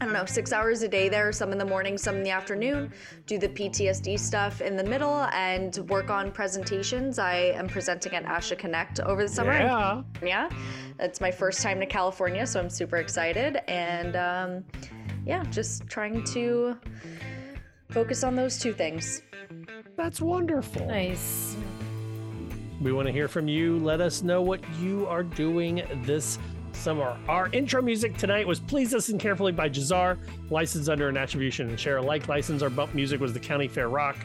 [0.00, 2.30] I don't know, six hours a day there, some in the morning, some in the
[2.30, 2.92] afternoon,
[3.26, 7.18] do the PTSD stuff in the middle, and work on presentations.
[7.18, 9.52] I am presenting at Asha Connect over the summer.
[9.52, 10.02] Yeah.
[10.22, 10.50] Yeah.
[11.00, 13.58] It's my first time to California, so I'm super excited.
[13.68, 14.64] And um,
[15.24, 16.76] yeah, just trying to
[17.88, 19.22] focus on those two things.
[19.96, 20.86] That's wonderful.
[20.86, 21.56] Nice.
[22.82, 23.78] We want to hear from you.
[23.78, 26.38] Let us know what you are doing this
[26.76, 27.16] summer.
[27.28, 30.18] Our intro music tonight was Please Listen Carefully by Jahzzar,
[30.50, 32.62] licensed under an attribution and share alike license.
[32.62, 34.16] Our bump music was the County Fair Rock.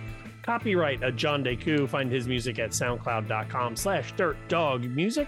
[0.43, 1.87] Copyright of John Deku.
[1.87, 5.27] Find his music at soundcloud.com slash dirt dog music.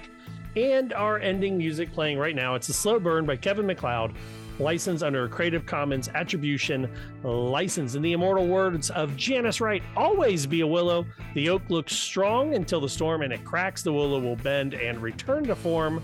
[0.55, 4.13] And our ending music playing right now, it's a slow burn by Kevin MacLeod,
[4.59, 6.87] licensed under a Creative Commons attribution
[7.23, 7.95] license.
[7.95, 11.05] In the immortal words of Janice Wright, always be a willow.
[11.33, 13.81] The oak looks strong until the storm and it cracks.
[13.81, 16.03] The willow will bend and return to form.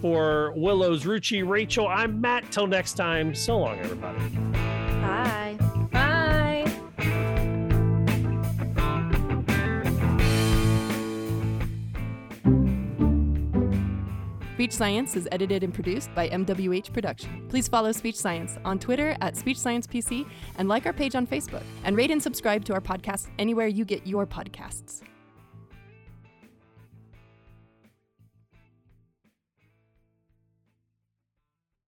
[0.00, 2.50] For Willow's Ruchi, Rachel, I'm Matt.
[2.52, 4.18] Till next time, so long, everybody.
[5.00, 5.58] Bye.
[5.90, 6.18] Bye.
[14.54, 17.46] Speech Science is edited and produced by MWH Production.
[17.48, 20.26] Please follow Speech Science on Twitter at Speech Science PC
[20.58, 21.62] and like our page on Facebook.
[21.84, 25.02] And rate and subscribe to our podcast anywhere you get your podcasts.